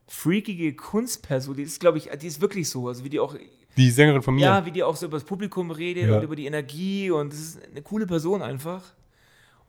[0.08, 3.36] freakige Kunstperson, die ist, glaube ich, die ist wirklich so, also wie die auch,
[3.78, 4.42] Die Sängerin von mir.
[4.42, 6.18] ja, wie die auch so über das Publikum redet Ja.
[6.18, 8.84] und über die Energie und es ist eine coole Person einfach.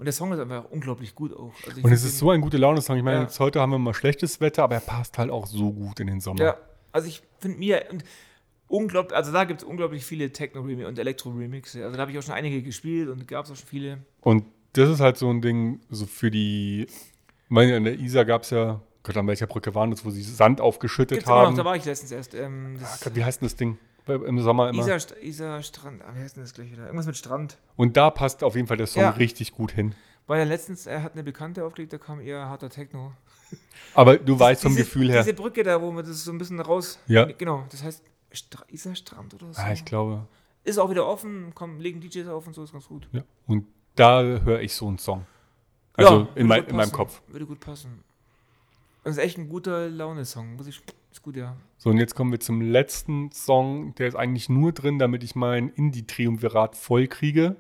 [0.03, 1.53] Und der Song ist einfach unglaublich gut auch.
[1.65, 2.97] Also Und es ist so ein gute Laune-Song.
[2.97, 3.23] Ich meine, Ja.
[3.23, 6.09] jetzt heute haben wir mal schlechtes Wetter, aber er passt halt auch so gut in
[6.09, 6.43] den Sommer.
[6.43, 6.57] Ja,
[6.91, 8.03] also ich finde mir und
[8.67, 11.85] unglaublich, also da gibt es unglaublich viele Techno-Remix und Elektro-Remixe.
[11.85, 13.99] Also da habe ich auch schon einige gespielt und gab es auch schon viele.
[14.23, 16.91] Und das ist halt so ein Ding, so für die, ich
[17.49, 20.23] meine, in der Isar gab es ja, Gott, an welcher Brücke waren das, wo sie
[20.23, 21.57] Sand aufgeschüttet Gibt's immer noch, haben.
[21.57, 22.35] da war ich letztens erst.
[22.35, 23.79] Ähm, Ah, wie heißt denn das Ding?
[24.07, 24.83] Im Sommer immer.
[24.83, 26.85] Isar, Isar Strand, ah, wie heißt denn das gleich wieder?
[26.85, 27.59] Irgendwas mit Strand.
[27.77, 29.11] Und da passt auf jeden Fall der Song Ja.
[29.11, 29.95] richtig gut hin.
[30.27, 33.13] Weil er letztens, er hat eine Bekannte aufgelegt, da kam eher harter Techno.
[33.95, 35.23] Aber du weißt vom diese, Gefühl her.
[35.23, 36.99] Diese Brücke da, wo man das so ein bisschen raus.
[37.07, 37.25] Ja.
[37.27, 39.61] Genau, das heißt Stra Isar Strand oder so.
[39.61, 40.27] Ah, ich glaube.
[40.65, 43.09] ist auch wieder offen, kommen, legen DJs auf und so, ist ganz gut.
[43.13, 43.23] Ja.
[43.47, 45.27] Und da höre ich so einen Song.
[45.95, 46.93] Also würde in, mein, in meinem.
[46.93, 47.21] Kopf.
[47.29, 48.03] Würde gut passen.
[49.05, 50.57] Das ist echt ein guter Laune-Song.
[50.57, 50.81] Muss ich.
[51.11, 51.57] Ist gut, ja.
[51.77, 53.95] So, und jetzt kommen wir zum letzten Song.
[53.97, 57.57] Der ist eigentlich nur drin, damit ich mein Indie-Triumvirat voll kriege.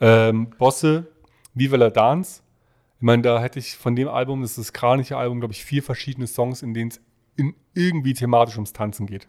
[0.00, 1.08] Ähm, Bosse,
[1.54, 2.42] Viva la Dance.
[2.98, 5.64] Ich meine, da hätte ich von dem Album, das ist das Kraniche Album, glaube ich,
[5.64, 7.00] vier verschiedene Songs, in denen es
[7.36, 9.26] in irgendwie thematisch ums Tanzen geht.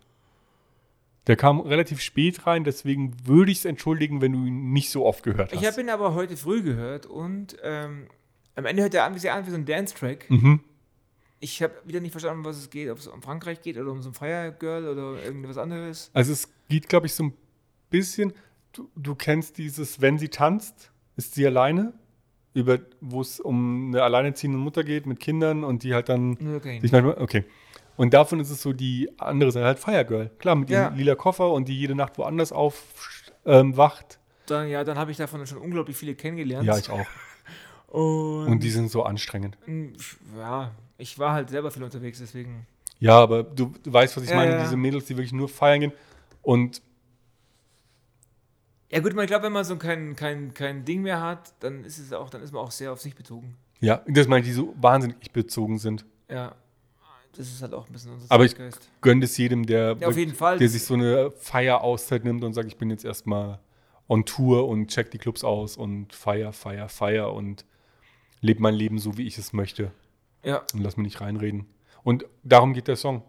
[1.27, 5.05] Der kam relativ spät rein, deswegen würde ich es entschuldigen, wenn du ihn nicht so
[5.05, 5.61] oft gehört hast.
[5.61, 8.07] Ich habe ihn aber heute früh gehört und ähm,
[8.55, 10.29] am Ende hört er an wie, an wie so ein Dance-Track.
[10.29, 10.61] mhm.
[11.43, 13.91] Ich habe wieder nicht verstanden, um was es geht, ob es um Frankreich geht oder
[13.91, 16.11] um so ein Fire Girl oder irgendwas anderes.
[16.13, 17.33] Also es geht, glaube ich, so ein
[17.89, 18.31] bisschen,
[18.73, 21.93] du, du kennst dieses, wenn sie tanzt, ist sie alleine,
[22.53, 26.79] über wo es um eine alleinerziehende Mutter geht mit Kindern und die halt dann okay.
[26.79, 27.43] sich manchmal, okay.
[27.97, 30.29] Und davon ist es so die andere Seite, halt Fire Girl.
[30.37, 30.85] Klar, mit Ja.
[30.85, 33.33] ihrem lila Koffer und die jede Nacht woanders aufwacht.
[33.45, 33.75] Ähm.
[34.45, 36.67] Dann, ja, dann habe ich davon schon unglaublich viele kennengelernt.
[36.67, 37.05] ja, ich auch.
[37.91, 39.57] Und, Und die sind so anstrengend.
[39.65, 39.87] Mm,
[40.37, 40.71] ja,
[41.01, 42.65] ich war halt selber viel unterwegs, deswegen.
[42.99, 45.49] Ja, aber du, du weißt, was ich Ja, meine, ja, diese Mädels, die wirklich nur
[45.49, 45.93] feiern gehen.
[46.43, 46.81] Und
[48.91, 51.97] Ja gut, man glaube, wenn man so kein, kein, kein Ding mehr hat, dann ist
[51.97, 53.57] es auch, dann ist man auch sehr auf sich bezogen.
[53.79, 56.05] ja, das meine ich, die so wahnsinnig ich-bezogen sind.
[56.29, 56.55] Ja.
[57.37, 58.55] Das ist halt auch ein bisschen unser Aber ich-.
[58.99, 62.89] Gönnt es jedem, der Ja, der sich so eine Feierauszeit nimmt und sagt, ich bin
[62.89, 63.59] jetzt erstmal
[64.09, 67.63] on Tour und check die Clubs aus und feier, feier, feier und
[68.41, 69.91] lebe mein Leben so, wie ich es möchte
[70.43, 70.63] ja.
[70.73, 71.65] und lass mich nicht reinreden.
[72.03, 73.23] Und darum geht der Song.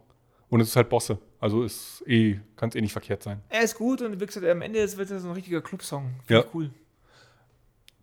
[0.48, 1.18] Und es ist halt Bosse.
[1.40, 3.40] Also ist eh, kann es eh nicht verkehrt sein.
[3.48, 6.10] Er ist gut und wie gesagt, am Ende ist- wird es so ein richtiger Clubsong.
[6.24, 6.40] Find Ja.
[6.40, 6.70] ich cool.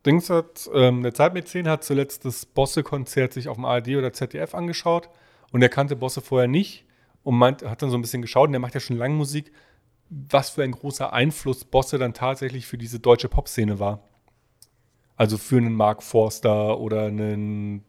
[0.05, 4.55] Dings hat, ähm, der Zeitmäzen hat zuletzt das Bosse-Konzert sich auf dem ARD oder ZDF
[4.55, 5.09] angeschaut
[5.51, 6.85] und er kannte Bosse vorher nicht
[7.23, 9.51] und meint, hat dann so ein bisschen geschaut und der macht ja schon lange Musik,
[10.09, 14.01] was für ein großer Einfluss Bosse dann tatsächlich für diese deutsche Popszene war.
[15.17, 17.83] Also für einen Mark Forster oder einen,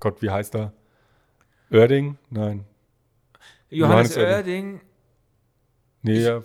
[0.00, 0.72] Gott, wie heißt er?
[1.70, 2.18] Oerding?
[2.30, 2.64] Nein.
[3.70, 4.80] Johannes Johannes Oerding,
[6.02, 6.42] Nee, Ich- ja.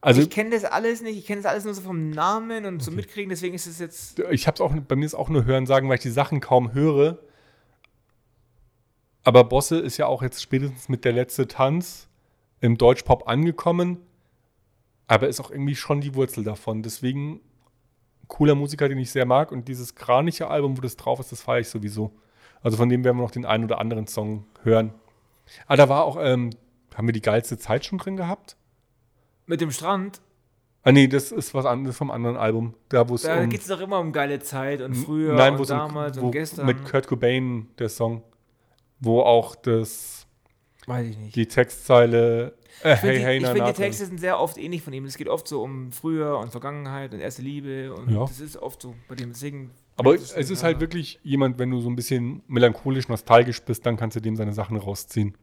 [0.00, 2.82] Also ich kenne das alles nicht, ich kenne das alles nur so vom Namen und
[2.82, 4.18] so mitkriegen, deswegen ist es jetzt.
[4.30, 6.40] ich habe es auch, bei mir ist auch nur Hören sagen, weil ich die Sachen
[6.40, 7.18] kaum höre.
[9.22, 12.08] Aber Bosse ist ja auch jetzt spätestens mit der letzte Tanz
[12.60, 13.98] im Deutschpop angekommen.
[15.06, 16.82] Aber ist auch irgendwie schon die Wurzel davon.
[16.82, 17.40] Deswegen
[18.26, 19.52] cooler Musiker, den ich sehr mag.
[19.52, 22.12] Und dieses Kraniche Album, wo das drauf ist, das feiere ich sowieso.
[22.62, 24.92] Also von dem werden wir noch den einen oder anderen Song hören.
[25.66, 26.50] Ah, da war auch, ähm,
[26.94, 28.56] haben wir die geilste Zeit schon drin gehabt?
[29.46, 30.20] Mit dem Strand.
[30.84, 32.74] Ah, nee, das ist was anderes vom anderen Album.
[32.88, 35.54] Da, wo es Da um, geht es doch immer um geile Zeit und früher nein,
[35.54, 36.66] wo und um, damals wo und gestern.
[36.66, 38.22] mit Kurt Cobain, der Song,
[38.98, 40.26] wo auch das,
[40.86, 41.36] Weiß ich nicht.
[41.36, 44.18] die Textzeile, äh, Ich finde, hey, die, hey, ich na, find, na, die Texte sind
[44.18, 45.04] sehr oft ähnlich von ihm.
[45.04, 48.20] Es geht oft so um früher und Vergangenheit und erste Liebe und Ja.
[48.20, 49.30] das ist oft so bei dem.
[49.30, 49.70] Deswegen.
[50.10, 53.84] Aber es ist ja- halt wirklich jemand, wenn du so ein bisschen melancholisch, nostalgisch bist,
[53.86, 55.36] dann kannst du dem seine Sachen rausziehen.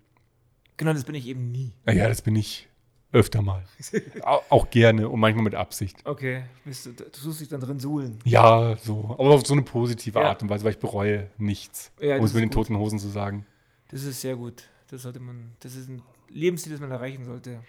[0.78, 1.74] Genau, das bin ich eben nie.
[1.86, 2.68] Naja, das bin ich
[3.12, 3.64] öfter mal.
[4.22, 5.98] Au- auch gerne und manchmal mit Absicht.
[6.06, 8.20] Okay, du, du suchst dich dann drin suhlen.
[8.24, 9.16] Ja, so.
[9.18, 10.30] Aber auf so eine positive Ja.
[10.30, 11.92] Art und Weise, weil ich bereue nichts.
[12.00, 12.54] Ja, um es mit den gut.
[12.56, 13.46] toten Hosen zu sagen.
[13.90, 14.64] Das ist sehr gut.
[14.92, 15.52] Das sollte man.
[15.60, 17.60] Das ist ein Lebensziel, das man erreichen sollte.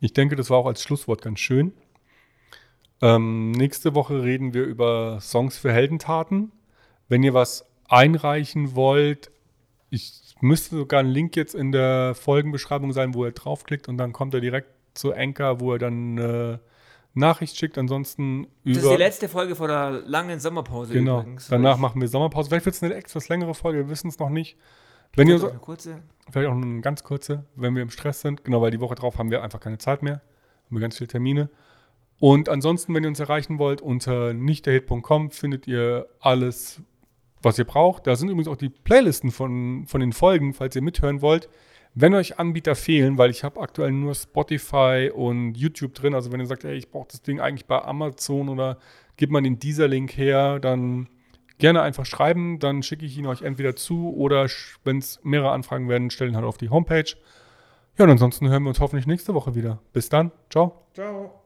[0.00, 1.72] Ich denke, das war auch als Schlusswort ganz schön.
[3.00, 6.52] Ähm, nächste Woche reden wir über Songs für Heldentaten.
[7.08, 9.30] Wenn ihr was einreichen wollt,
[9.90, 14.12] ich müsste sogar ein Link jetzt in der Folgenbeschreibung sein, wo ihr draufklickt und dann
[14.12, 16.60] kommt er direkt zu Anchor, wo er dann eine
[17.14, 17.78] Nachricht schickt.
[17.78, 18.98] Ansonsten Das ist die über.
[18.98, 21.20] letzte Folge vor der langen Sommerpause Genau.
[21.20, 21.48] übrigens.
[21.48, 22.48] Danach machen wir Sommerpause.
[22.50, 24.56] Vielleicht wird es eine etwas längere Folge, wir wissen es noch nicht.
[25.14, 26.02] Wenn ihr so, auch eine kurze.
[26.30, 28.44] Vielleicht auch eine ganz kurze, wenn wir im Stress sind.
[28.44, 30.20] Genau, weil die Woche drauf haben wir einfach keine Zeit mehr.
[30.66, 31.48] Haben wir ganz viele Termine.
[32.20, 36.82] Und ansonsten, wenn ihr uns erreichen wollt, unter nichtderhit.com findet ihr alles,
[37.42, 38.06] was ihr braucht.
[38.06, 41.48] Da sind übrigens auch die Playlisten von, von den Folgen, falls ihr mithören wollt.
[41.94, 46.40] Wenn euch Anbieter fehlen, weil ich habe aktuell nur Spotify und YouTube drin, also wenn
[46.40, 48.78] ihr sagt, ey, ich brauche das Ding eigentlich bei Amazon oder
[49.16, 51.08] gebt mal den dieser Link her, dann
[51.58, 54.46] gerne einfach schreiben, dann schicke ich ihn euch entweder zu oder
[54.84, 57.16] wenn es mehrere Anfragen werden, stellen halt auf die Homepage.
[57.96, 59.80] Ja, und ansonsten hören wir uns hoffentlich nächste Woche wieder.
[59.92, 60.30] Bis dann.
[60.50, 60.86] Ciao.
[60.94, 61.37] Ciao.